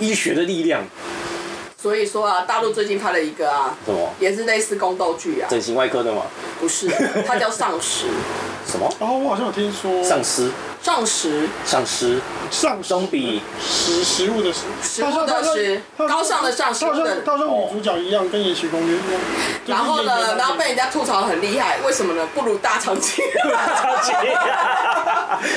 [0.00, 0.82] 医学的力量。
[1.76, 4.08] 所以说啊，大陆最近拍了一个啊，什么？
[4.20, 5.48] 也是类似宫斗剧啊。
[5.50, 6.22] 整形外科的吗？
[6.60, 6.88] 不是，
[7.26, 8.06] 它叫丧尸。
[8.66, 8.88] 什么？
[8.98, 10.02] 哦，我好像有听说。
[10.02, 10.50] 丧尸。
[10.82, 11.48] 丧尸。
[11.64, 12.20] 丧尸。
[12.50, 14.60] 丧总比食食物的食。
[14.82, 15.80] 食物的食。
[15.96, 16.84] 高尚的丧尸。
[16.84, 19.20] 他像他像女主角一样，跟延禧攻略一样。
[19.66, 22.26] 然后呢，然后被人家吐槽很厉害，为什么呢？
[22.34, 23.24] 不如大长今。
[23.52, 24.14] 大长今。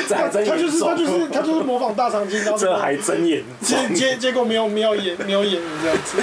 [0.08, 0.46] 这还真。
[0.46, 3.78] 他就是他就是他就是模仿大长今，这还真严重。
[3.94, 6.18] 结结结果没有没有演没有演这样子。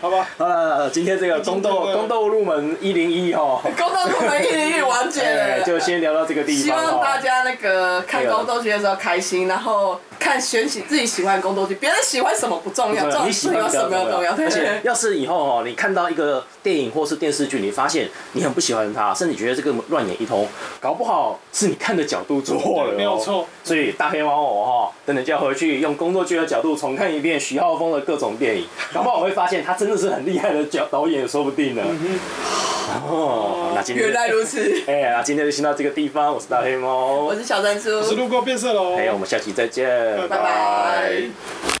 [0.00, 6.62] 好吧，呃，今天这个宫斗宫斗入门一零一哈，宫斗入门一零一完结了，就先聊到这个地方。
[6.62, 14.32] 希望大家那个看宫斗剧的时候开心，然后看选喜自己喜欢的宫斗剧，别人喜欢什么不重要，重要是有什么重要。
[14.38, 20.46] 而且要是以后哦，你看到一个电影或是电视剧，你发现你很不喜欢它，甚至觉得这个乱演一通，
[20.78, 23.44] 搞不好是你看的角度错了，没有错。
[23.64, 31.82] 所以大黑猫我哈，等等就要回去用宫斗剧的角度重看一遍徐浩峰的各种电影，搞不好我会发现他真的是很厉害的导导演，说不定呢。
[33.06, 34.58] 哦，那今天原来如此。
[34.88, 36.32] 哎呀，今天就先到这个地方。
[36.32, 38.96] 我是大黑猫，我是小山猪，我是路过变色龙。
[38.96, 39.88] 哎，我们下期再见，
[40.28, 41.77] 拜拜。